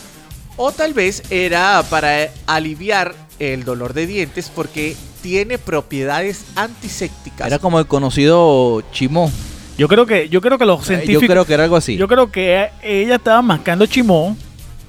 O 0.55 0.71
tal 0.71 0.93
vez 0.93 1.23
era 1.31 1.83
para 1.89 2.29
aliviar 2.45 3.15
el 3.39 3.63
dolor 3.63 3.93
de 3.93 4.05
dientes 4.05 4.51
porque 4.53 4.95
tiene 5.23 5.57
propiedades 5.57 6.45
antisépticas. 6.55 7.47
Era 7.47 7.57
como 7.57 7.79
el 7.79 7.87
conocido 7.87 8.83
chimó. 8.91 9.31
Yo 9.79 9.87
creo 9.87 10.05
que, 10.05 10.29
yo 10.29 10.41
creo 10.41 10.59
que 10.59 10.65
los 10.65 10.85
científicos. 10.85 11.23
Yo 11.23 11.27
creo 11.27 11.45
que 11.45 11.53
era 11.55 11.63
algo 11.63 11.75
así. 11.75 11.95
yo 11.97 12.07
creo 12.07 12.31
que 12.31 12.69
ella 12.83 13.15
estaba 13.15 13.41
mascando 13.41 13.87
chimón, 13.87 14.37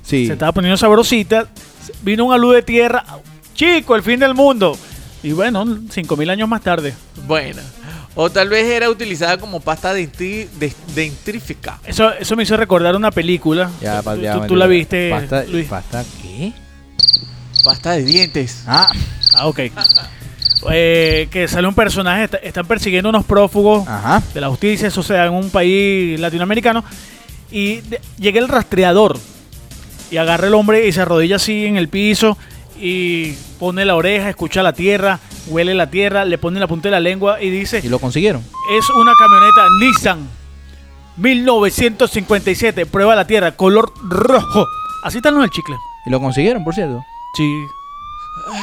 sí. 0.02 0.26
se 0.26 0.34
estaba 0.34 0.52
poniendo 0.52 0.76
sabrosita, 0.76 1.46
vino 2.02 2.26
una 2.26 2.36
luz 2.36 2.56
de 2.56 2.62
tierra, 2.62 3.02
chico, 3.54 3.96
el 3.96 4.02
fin 4.02 4.20
del 4.20 4.34
mundo. 4.34 4.76
Y 5.22 5.32
bueno, 5.32 5.78
cinco 5.90 6.16
mil 6.16 6.28
años 6.30 6.48
más 6.48 6.60
tarde. 6.62 6.92
Bueno. 7.26 7.62
O 8.16 8.30
tal 8.30 8.48
vez 8.48 8.66
era 8.66 8.88
utilizada 8.90 9.38
como 9.38 9.58
pasta 9.60 9.92
dentrífica. 9.92 11.80
Eso, 11.84 12.12
eso 12.12 12.36
me 12.36 12.44
hizo 12.44 12.56
recordar 12.56 12.94
una 12.94 13.10
película. 13.10 13.70
Ya, 13.80 14.02
tú, 14.02 14.16
ya 14.20 14.46
tú- 14.46 14.54
la 14.56 14.66
viste, 14.66 15.10
Pasta, 15.10 15.44
Luis. 15.44 15.66
¿Pasta 15.66 16.04
qué? 16.22 16.52
Pasta 17.64 17.92
de 17.92 18.04
dientes. 18.04 18.62
Ah, 18.66 18.88
Ah, 19.36 19.46
ok. 19.48 19.60
Eh, 20.70 21.28
que 21.30 21.48
sale 21.48 21.66
un 21.66 21.74
personaje, 21.74 22.24
está- 22.24 22.36
están 22.38 22.66
persiguiendo 22.66 23.08
unos 23.08 23.24
prófugos 23.24 23.86
ajá. 23.88 24.22
de 24.32 24.40
la 24.40 24.48
justicia, 24.48 24.88
eso 24.88 25.02
sea, 25.02 25.26
en 25.26 25.32
un 25.34 25.50
país 25.50 26.18
latinoamericano. 26.20 26.84
Y 27.50 27.80
de- 27.80 28.00
llega 28.18 28.38
el 28.40 28.48
rastreador 28.48 29.18
y 30.10 30.16
agarra 30.18 30.46
el 30.46 30.54
hombre 30.54 30.86
y 30.86 30.92
se 30.92 31.00
arrodilla 31.02 31.36
así 31.36 31.66
en 31.66 31.76
el 31.76 31.88
piso 31.88 32.38
y 32.78 33.32
pone 33.58 33.84
la 33.84 33.94
oreja, 33.96 34.30
escucha 34.30 34.62
la 34.62 34.72
tierra, 34.72 35.20
huele 35.46 35.74
la 35.74 35.90
tierra, 35.90 36.24
le 36.24 36.38
pone 36.38 36.60
la 36.60 36.66
punta 36.66 36.88
de 36.88 36.92
la 36.92 37.00
lengua 37.00 37.42
y 37.42 37.50
dice, 37.50 37.80
Y 37.82 37.88
lo 37.88 37.98
consiguieron. 37.98 38.42
es 38.76 38.90
una 38.90 39.12
camioneta 39.18 39.62
Nissan 39.80 40.28
1957, 41.16 42.86
prueba 42.86 43.14
la 43.14 43.26
tierra, 43.26 43.52
color 43.52 43.92
rojo. 44.02 44.66
Así 45.04 45.18
está 45.18 45.28
en 45.28 45.40
el 45.40 45.50
chicle. 45.50 45.76
Y 46.06 46.10
lo 46.10 46.20
consiguieron, 46.20 46.64
por 46.64 46.74
cierto. 46.74 47.00
Sí. 47.36 47.64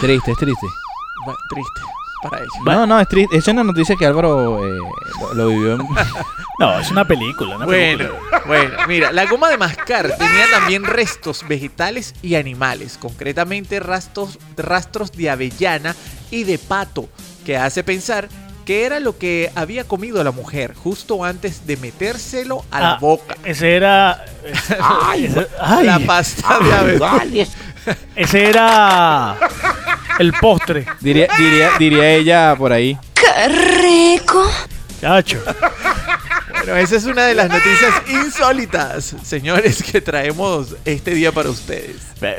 Triste, 0.02 0.32
es 0.32 0.38
triste. 0.38 0.68
Triste 1.50 1.82
para 2.22 2.38
ellos. 2.40 2.50
No, 2.66 2.86
no, 2.88 3.00
es 3.00 3.08
triste. 3.08 3.38
Es 3.38 3.48
una 3.48 3.64
noticia 3.64 3.96
que 3.98 4.06
Álvaro 4.06 4.66
eh, 4.66 4.78
lo, 5.22 5.34
lo 5.34 5.48
vivió 5.48 5.74
en... 5.76 5.88
No, 6.60 6.80
es 6.80 6.92
una 6.92 7.06
película. 7.08 7.56
una 7.56 7.66
Bueno, 7.66 7.98
película. 8.10 8.42
bueno, 8.46 8.78
mira, 8.88 9.12
la 9.12 9.26
goma 9.26 9.50
de 9.50 9.58
mascar 9.58 10.16
tenía 10.16 10.46
también 10.52 10.84
restos 10.84 11.44
vegetales 11.48 12.14
y 12.22 12.36
animales, 12.36 13.00
concretamente 13.02 13.80
rastros, 13.80 14.38
rastros 14.58 15.12
de 15.12 15.32
avellana 15.32 15.96
y 16.30 16.44
de 16.44 16.60
pato, 16.60 17.10
que 17.48 17.58
hace 17.58 17.84
pensar 17.84 18.30
que 18.64 18.86
era 18.86 19.00
lo 19.00 19.18
que 19.18 19.52
había 19.56 19.86
comido 19.88 20.24
la 20.24 20.30
mujer 20.32 20.76
justo 20.76 21.24
antes 21.26 21.66
de 21.66 21.78
metérselo 21.78 22.64
a 22.70 22.80
la 22.80 22.92
Ah, 22.92 22.98
boca. 23.02 23.36
Ese 23.44 23.76
era. 23.76 24.24
ese, 25.16 25.48
ay, 25.60 25.84
La 25.84 25.98
pasta 26.00 26.60
de 26.60 26.74
avellana. 26.74 27.48
Ese 28.16 28.46
era. 28.50 29.38
El 30.20 30.34
postre. 30.34 30.86
Diría, 31.00 31.28
diría, 31.38 31.70
diría 31.80 32.10
ella 32.12 32.56
por 32.58 32.72
ahí. 32.74 32.98
¡Qué 33.14 33.48
rico! 33.82 34.50
Chacho. 35.00 35.40
Bueno, 36.54 36.76
esa 36.78 36.96
es 36.98 37.06
una 37.06 37.26
de 37.26 37.34
las 37.34 37.50
noticias 37.50 37.92
insólitas, 38.08 39.16
señores, 39.24 39.82
que 39.82 40.00
traemos 40.02 40.76
este 40.86 41.12
día 41.16 41.32
para 41.32 41.50
ustedes. 41.50 41.96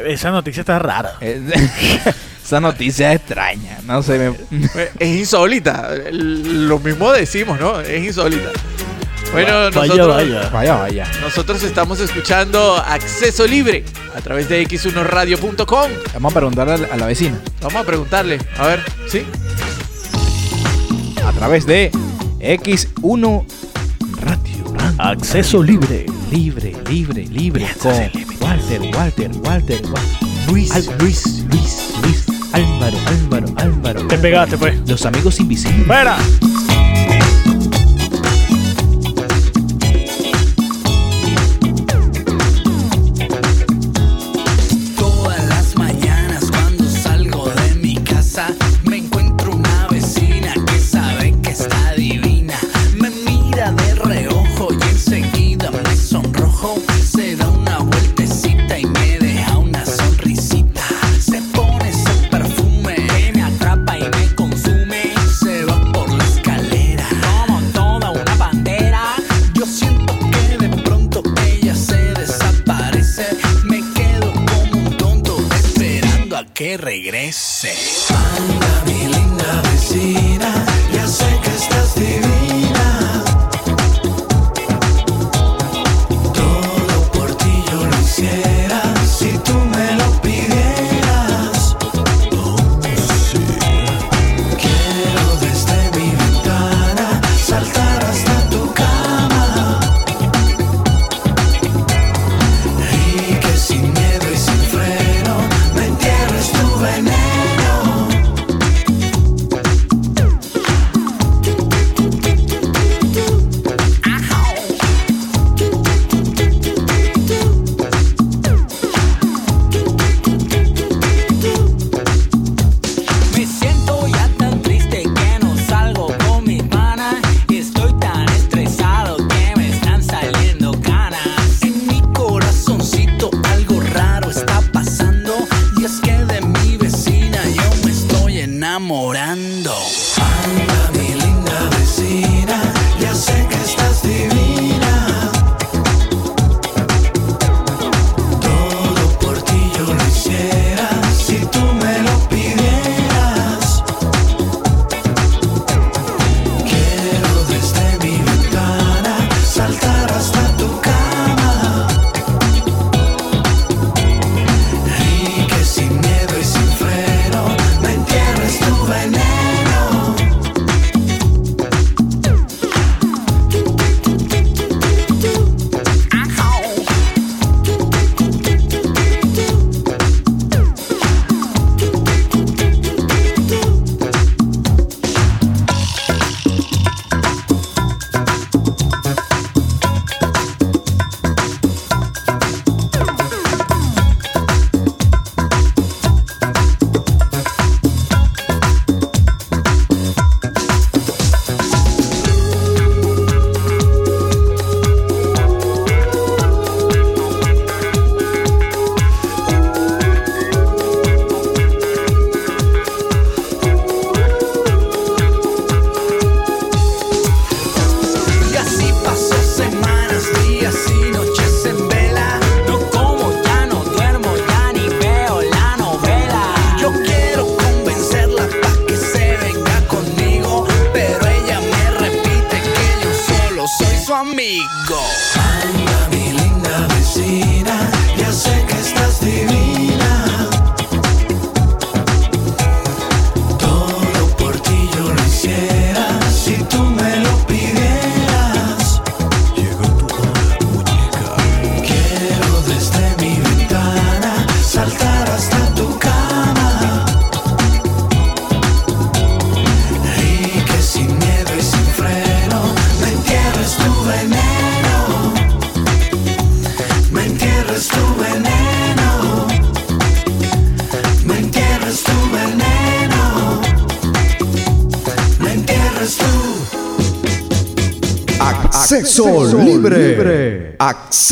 Esa 0.07 0.31
noticia 0.31 0.61
está 0.61 0.79
rara. 0.79 1.15
Esa 1.21 2.61
noticia 2.61 3.13
es 3.13 3.21
extraña. 3.21 3.79
No 3.85 4.03
sé. 4.03 4.33
me- 4.51 4.89
Es 4.99 5.09
insólita, 5.21 5.91
lo 6.13 6.79
mismo 6.79 7.11
decimos, 7.13 7.59
¿no? 7.59 7.81
Es 7.81 8.05
insólita. 8.05 8.51
Bueno, 9.33 9.53
Vaya, 9.53 9.71
nosotros, 9.71 10.09
vaya. 10.17 10.51
Vaya, 10.51 10.75
vaya. 10.77 11.07
nosotros 11.23 11.63
estamos 11.63 12.01
escuchando 12.01 12.77
Acceso 12.77 13.47
Libre 13.47 13.83
a 14.15 14.21
través 14.21 14.49
de 14.49 14.63
x1radio.com. 14.69 15.91
Vamos 16.13 16.33
a 16.33 16.35
preguntarle 16.35 16.75
a 16.75 16.77
la, 16.77 16.87
a 16.89 16.97
la 16.99 17.07
vecina. 17.07 17.41
Vamos 17.63 17.83
a 17.83 17.85
preguntarle, 17.87 18.39
a 18.59 18.67
ver, 18.67 18.83
¿sí? 19.09 19.23
A 21.27 21.33
través 21.33 21.65
de 21.67 21.91
X1 22.41 23.45
Radio. 24.21 24.75
Radio. 24.75 24.95
Acceso 24.99 25.63
libre. 25.63 26.05
Libre, 26.31 26.75
libre, 26.91 27.25
libre. 27.27 27.67
Con 27.81 27.93
Walter, 28.41 28.81
Walter, 28.81 28.81
Walter, 28.95 29.31
Walter. 29.43 29.83
Luis, 30.49 30.71
Al- 30.73 30.85
Luis, 30.99 31.45
Luis, 31.51 31.89
Luis. 32.03 32.25
Álvaro, 32.53 32.99
Álvaro, 33.07 33.47
Álvaro. 33.57 34.07
Te 34.09 34.19
pegaste, 34.19 34.59
pues. 34.59 34.77
Los 34.87 35.07
amigos 35.07 35.41
invisibles. 35.41 35.87
¡Fuera! 35.87 36.17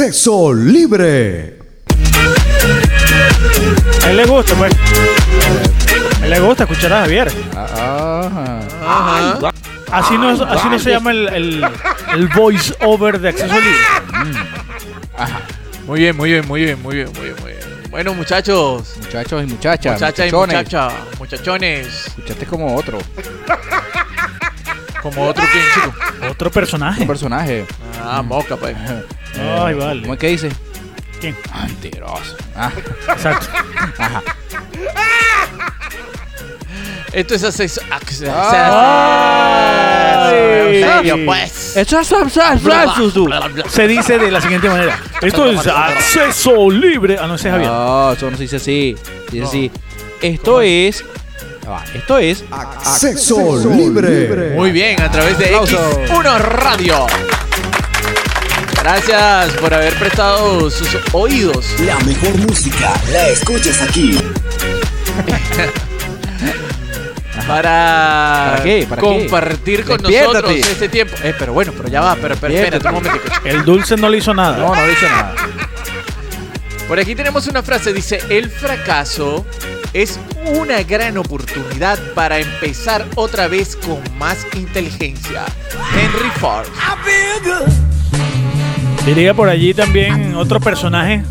Acceso 0.00 0.54
libre. 0.54 1.58
A 4.02 4.10
él 4.10 4.16
le 4.16 4.24
gusta, 4.24 4.54
pues. 4.54 4.72
A 6.22 6.24
él 6.24 6.30
le 6.30 6.40
gusta 6.40 6.62
escuchar 6.64 6.94
a 6.94 7.00
Javier. 7.00 7.30
Ajá. 7.54 8.60
Así 9.92 10.16
no, 10.16 10.30
así 10.30 10.68
no 10.70 10.78
se 10.78 10.90
llama 10.92 11.10
el, 11.10 11.28
el, 11.28 11.66
el 12.14 12.28
voice 12.28 12.74
over 12.80 13.20
de 13.20 13.28
acceso 13.28 13.52
libre. 13.52 13.76
Muy 15.86 16.00
bien, 16.00 16.16
muy 16.16 16.30
bien, 16.30 16.48
muy 16.48 16.62
bien, 16.62 16.82
muy 16.82 16.94
bien, 16.94 17.12
muy 17.12 17.24
bien, 17.24 17.36
muy 17.42 17.52
bien. 17.52 17.90
Bueno, 17.90 18.14
muchachos. 18.14 18.94
Muchachos 19.02 19.44
y 19.44 19.46
muchachas. 19.48 20.00
Muchachas 20.00 20.18
y 20.26 20.32
muchachones. 20.32 20.56
muchachas. 20.56 20.92
Muchachones. 21.18 22.06
Escuchaste 22.06 22.46
como 22.46 22.74
otro. 22.74 22.98
Como 25.02 25.26
otro 25.26 25.44
quien, 25.52 25.64
chico. 25.74 25.94
Otro 26.30 26.50
personaje. 26.50 27.02
Un 27.02 27.06
personaje. 27.06 27.66
Ah, 28.02 28.22
moca, 28.22 28.56
pues. 28.56 28.74
Ay, 29.38 29.74
vale. 29.74 30.02
¿Cómo 30.02 30.14
es 30.14 30.20
que 30.20 30.28
dice? 30.28 30.48
¿Quién? 31.20 31.36
Mentiroso. 31.54 32.36
Ah. 32.56 32.72
Exacto. 33.08 33.46
Ajá. 33.98 34.22
Esto 37.12 37.34
es 37.34 37.42
acceso. 37.42 37.80
acceso. 37.90 38.32
Ay. 38.34 38.70
serio, 40.80 41.18
pues. 41.26 41.76
Esto 41.76 41.98
es. 41.98 42.08
Se 43.68 43.88
dice 43.88 44.18
de 44.18 44.30
la 44.30 44.40
siguiente 44.40 44.68
manera. 44.68 44.98
Esto 45.20 45.46
es 45.46 45.66
acceso 45.66 46.70
libre. 46.70 47.18
Ah, 47.20 47.26
no, 47.26 47.34
ese 47.34 47.48
es 47.48 47.52
Javier. 47.52 47.70
No, 47.70 48.12
eso 48.12 48.30
no 48.30 48.36
se 48.36 48.44
dice 48.44 48.56
así. 48.56 48.96
Se 49.28 49.32
dice 49.36 49.46
así. 49.46 49.70
Esto 50.22 50.60
es. 50.60 51.04
ya 51.64 51.70
va, 51.70 51.84
Esto 51.94 52.18
es. 52.18 52.44
Acceso 52.50 53.58
libre. 53.70 54.54
Muy 54.54 54.70
bien, 54.70 55.00
a 55.02 55.10
través 55.10 55.36
de 55.38 55.46
Aplauso. 55.46 55.78
X1 56.06 56.38
Radio. 56.38 57.06
Gracias 58.82 59.52
por 59.60 59.74
haber 59.74 59.94
prestado 59.94 60.70
sus 60.70 60.88
oídos. 61.12 61.66
La 61.80 61.98
mejor 62.00 62.36
música 62.38 62.92
la 63.12 63.28
escuchas 63.28 63.80
aquí. 63.82 64.18
Para, 67.46 68.52
¿Para 68.52 68.62
qué? 68.62 68.86
¿Para 68.88 69.02
qué? 69.02 69.08
compartir 69.08 69.84
con 69.84 69.98
Despiértate. 69.98 70.32
nosotros 70.32 70.56
este 70.68 70.88
tiempo. 70.88 71.14
Eh, 71.22 71.34
pero 71.38 71.52
bueno, 71.52 71.72
pero 71.76 71.88
ya 71.88 72.00
va, 72.00 72.16
pero, 72.16 72.36
pero 72.36 72.54
espérate 72.54 72.86
un 72.88 72.94
momentico. 72.94 73.24
El 73.44 73.64
dulce 73.64 73.96
no 73.96 74.08
le 74.08 74.18
hizo 74.18 74.32
nada. 74.34 74.56
No, 74.56 74.74
no 74.74 74.86
dice 74.86 75.08
nada. 75.08 75.34
Por 76.88 76.98
aquí 76.98 77.14
tenemos 77.14 77.46
una 77.48 77.62
frase, 77.62 77.92
dice, 77.92 78.20
el 78.30 78.50
fracaso 78.50 79.46
es 79.92 80.18
una 80.54 80.82
gran 80.82 81.18
oportunidad 81.18 81.98
para 82.14 82.38
empezar 82.38 83.06
otra 83.16 83.46
vez 83.48 83.76
con 83.76 84.00
más 84.18 84.38
inteligencia. 84.54 85.44
Henry 85.94 86.30
Ford. 86.38 86.66
Diría 89.10 89.34
por 89.34 89.48
allí 89.48 89.74
también 89.74 90.36
otro 90.36 90.60
personaje. 90.60 91.24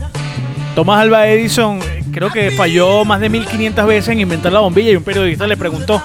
Thomas 0.76 1.00
Alva 1.00 1.30
Edison 1.30 1.80
creo 2.12 2.30
que 2.30 2.52
falló 2.52 3.06
más 3.06 3.22
de 3.22 3.30
1500 3.30 3.86
veces 3.88 4.10
en 4.10 4.20
inventar 4.20 4.52
la 4.52 4.60
bombilla 4.60 4.92
y 4.92 4.98
un 4.98 5.04
periodista 5.04 5.48
le 5.48 5.56
preguntó 5.56 6.04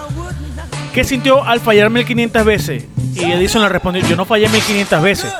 ¿qué 0.92 1.02
sintió 1.02 1.42
al 1.42 1.58
fallar 1.58 1.90
1500 1.90 2.44
veces? 2.44 2.84
Y 3.16 3.24
Edison 3.24 3.60
le 3.60 3.68
respondió, 3.68 4.06
yo 4.06 4.14
no 4.14 4.24
fallé 4.24 4.48
1500 4.48 5.02
veces. 5.02 5.32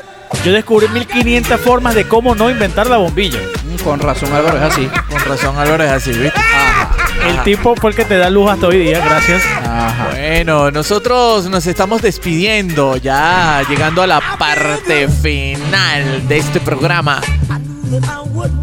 Yo 0.45 0.53
descubrí 0.53 0.89
1500 0.89 1.61
formas 1.61 1.95
de 1.95 2.09
cómo 2.09 2.35
no 2.35 2.51
inventar 2.51 2.89
la 2.89 2.97
bombilla. 2.97 3.39
Con 3.85 4.01
razón, 4.01 4.32
Álvaro, 4.32 4.57
es 4.57 4.64
así. 4.64 4.91
Con 5.09 5.20
razón, 5.20 5.57
Álvaro 5.57 5.85
es 5.85 5.93
así, 5.93 6.11
¿viste? 6.11 6.41
El 7.27 7.43
tipo 7.43 7.75
fue 7.77 7.91
el 7.91 7.97
que 7.97 8.05
te 8.05 8.16
da 8.16 8.31
luz 8.31 8.51
hasta 8.51 8.66
hoy 8.66 8.79
día, 8.79 9.01
gracias. 9.05 9.43
Ajá. 9.64 10.09
Bueno, 10.11 10.70
nosotros 10.70 11.49
nos 11.49 11.66
estamos 11.66 12.03
despidiendo, 12.03 12.97
ya 12.97 13.62
llegando 13.68 14.03
a 14.03 14.07
la 14.07 14.20
parte 14.39 15.09
final 15.09 16.29
de 16.29 16.39
este 16.39 16.61
programa. 16.61 17.20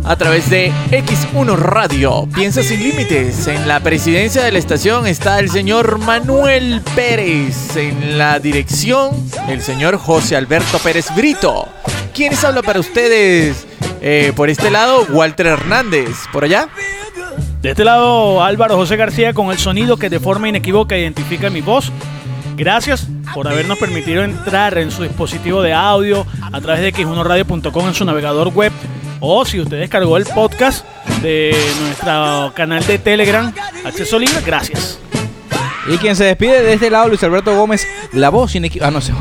A 0.03 0.15
través 0.15 0.49
de 0.49 0.71
X1 0.89 1.55
Radio, 1.55 2.27
Piensa 2.33 2.63
sin 2.63 2.81
límites. 2.81 3.47
En 3.47 3.67
la 3.67 3.79
presidencia 3.79 4.43
de 4.43 4.51
la 4.51 4.59
estación 4.59 5.07
está 5.07 5.39
el 5.39 5.49
señor 5.49 5.99
Manuel 5.99 6.81
Pérez. 6.95 7.75
En 7.77 8.17
la 8.17 8.39
dirección, 8.39 9.11
el 9.47 9.61
señor 9.61 9.97
José 9.97 10.35
Alberto 10.35 10.79
Pérez 10.79 11.13
Brito. 11.15 11.67
¿Quiénes 12.13 12.43
habla 12.43 12.61
para 12.61 12.79
ustedes? 12.79 13.65
Eh, 14.01 14.33
por 14.35 14.49
este 14.49 14.69
lado, 14.71 15.05
Walter 15.09 15.47
Hernández. 15.47 16.09
¿Por 16.33 16.43
allá? 16.43 16.67
De 17.61 17.69
este 17.69 17.85
lado, 17.85 18.43
Álvaro 18.43 18.75
José 18.75 18.97
García 18.97 19.33
con 19.33 19.51
el 19.51 19.59
sonido 19.59 19.97
que 19.97 20.09
de 20.09 20.19
forma 20.19 20.49
inequívoca 20.49 20.97
identifica 20.97 21.51
mi 21.51 21.61
voz. 21.61 21.91
Gracias 22.57 23.07
por 23.35 23.47
habernos 23.47 23.77
permitido 23.77 24.23
entrar 24.23 24.77
en 24.79 24.89
su 24.89 25.03
dispositivo 25.03 25.61
de 25.61 25.71
audio 25.71 26.25
a 26.51 26.59
través 26.59 26.81
de 26.81 26.91
x1radio.com 26.91 27.87
en 27.87 27.93
su 27.93 28.03
navegador 28.03 28.49
web 28.49 28.71
o 29.19 29.45
si 29.45 29.59
usted 29.59 29.79
descargó 29.79 30.17
el 30.17 30.25
podcast 30.25 30.83
de 31.21 31.55
nuestro 31.81 32.51
canal 32.55 32.83
de 32.85 32.97
Telegram, 32.97 33.53
acceso 33.85 34.17
libre, 34.17 34.41
gracias. 34.43 34.99
Y 35.87 35.97
quien 35.97 36.15
se 36.15 36.23
despide 36.23 36.63
de 36.63 36.73
este 36.73 36.89
lado, 36.89 37.09
Luis 37.09 37.23
Alberto 37.23 37.55
Gómez, 37.55 37.87
la 38.11 38.29
voz 38.29 38.55
inequívoca. 38.55 38.87
Ah, 38.87 38.91
no 38.91 39.01
sé. 39.01 39.13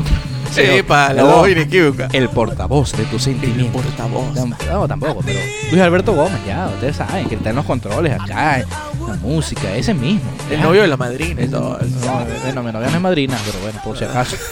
Sí, 0.51 0.83
pa, 0.85 1.13
la 1.13 1.21
No, 1.23 1.37
voz 1.37 1.49
inequívoca. 1.49 2.07
El 2.11 2.27
portavoz 2.29 2.91
de 2.93 3.05
tus 3.05 3.23
sentimientos. 3.23 3.81
portavoz. 3.83 4.35
No, 4.69 4.87
tampoco, 4.87 5.21
pero 5.25 5.39
Luis 5.71 5.81
Alberto 5.81 6.13
Gómez, 6.13 6.39
ya, 6.45 6.67
ustedes 6.67 6.97
saben 6.97 7.27
que 7.29 7.35
está 7.35 7.51
en 7.51 7.55
los 7.55 7.65
controles 7.65 8.13
acá, 8.19 8.59
la 9.07 9.13
música, 9.21 9.73
ese 9.75 9.93
mismo. 9.93 10.29
El 10.49 10.57
Ya. 10.57 10.63
novio 10.63 10.81
de 10.81 10.87
la 10.87 10.97
madrina 10.97 11.41
y 11.41 11.47
todo 11.47 11.79
eso. 11.79 11.89
No, 12.05 12.25
bueno, 12.43 12.63
mi 12.63 12.71
novia 12.71 12.89
no 12.89 12.95
es 12.97 13.01
madrina, 13.01 13.37
pero 13.45 13.59
bueno, 13.63 13.79
por 13.83 13.97
si 13.97 14.03
acaso. 14.05 14.35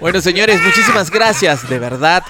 Bueno, 0.00 0.20
señores, 0.20 0.60
muchísimas 0.62 1.10
gracias, 1.10 1.68
de 1.68 1.80
verdad, 1.80 2.22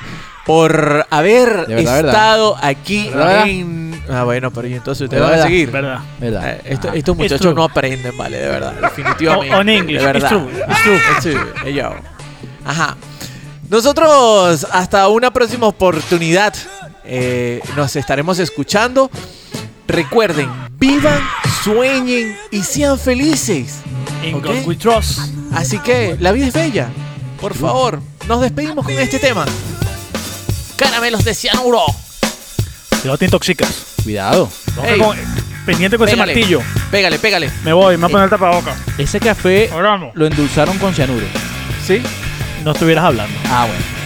por 0.46 1.06
haber 1.10 1.66
De 1.66 1.74
verdad, 1.74 1.94
verdad. 1.96 1.98
estado 2.14 2.56
aquí 2.62 3.10
en... 3.46 3.87
Ah, 4.10 4.24
bueno, 4.24 4.50
pero 4.50 4.66
¿y 4.68 4.74
entonces 4.74 5.02
ustedes 5.04 5.22
De 5.22 5.30
van 5.30 5.38
a 5.40 5.42
seguir? 5.42 5.70
¿Verdad? 5.70 5.98
¿Verdad? 6.18 6.50
Eh, 6.50 6.60
esto- 6.64 6.88
estos 6.92 7.14
It's 7.16 7.18
muchachos 7.22 7.54
no 7.54 7.64
aprenden, 7.64 8.16
vale, 8.16 8.38
de 8.38 8.48
verdad, 8.48 8.72
definitivamente. 8.82 9.54
O- 9.54 9.58
on 9.58 9.68
English, 9.68 9.98
de 10.00 10.06
verdad. 10.06 10.30
it's 10.32 10.40
true, 10.40 10.62
it's 10.68 10.82
true. 11.22 11.32
It's 11.40 11.54
true, 11.62 11.72
yo. 11.74 11.94
Ajá. 12.64 12.96
Nosotros, 13.68 14.66
hasta 14.72 15.08
una 15.08 15.30
próxima 15.30 15.66
oportunidad, 15.66 16.54
eh, 17.04 17.60
nos 17.76 17.94
estaremos 17.96 18.38
escuchando. 18.38 19.10
Recuerden, 19.86 20.50
vivan, 20.78 21.20
sueñen 21.64 22.36
y 22.50 22.62
sean 22.62 22.98
felices. 22.98 23.76
In 24.24 24.34
¿ok? 24.36 24.44
God 24.46 24.66
we 24.66 24.76
trust. 24.76 25.18
Así 25.54 25.78
que 25.78 26.16
la 26.20 26.32
vida 26.32 26.46
es 26.46 26.52
bella. 26.52 26.88
Por 27.40 27.54
favor, 27.54 28.00
nos 28.26 28.40
despedimos 28.40 28.84
con 28.84 28.94
este 28.98 29.18
tema. 29.18 29.46
Caramelos 30.76 31.24
de 31.24 31.34
cianuro. 31.34 31.80
Cuidado, 33.00 33.16
te 33.18 33.24
intoxicas. 33.26 33.84
Cuidado. 34.08 34.48
Ey. 34.86 34.98
con- 34.98 35.18
pendiente 35.66 35.98
con 35.98 36.06
Pégale. 36.06 36.32
ese 36.32 36.40
martillo. 36.40 36.62
Pégale, 36.90 37.18
pégale. 37.18 37.50
Me 37.62 37.74
voy, 37.74 37.98
me 37.98 38.04
voy 38.04 38.08
a 38.08 38.12
poner 38.12 38.24
el 38.24 38.30
tapaboca. 38.30 38.74
Ese 38.96 39.20
café 39.20 39.68
lo 40.14 40.26
endulzaron 40.26 40.78
con 40.78 40.94
cianuro. 40.94 41.26
¿Sí? 41.86 42.00
No 42.64 42.70
estuvieras 42.72 43.04
hablando. 43.04 43.38
Ah, 43.50 43.66
bueno. 43.68 43.97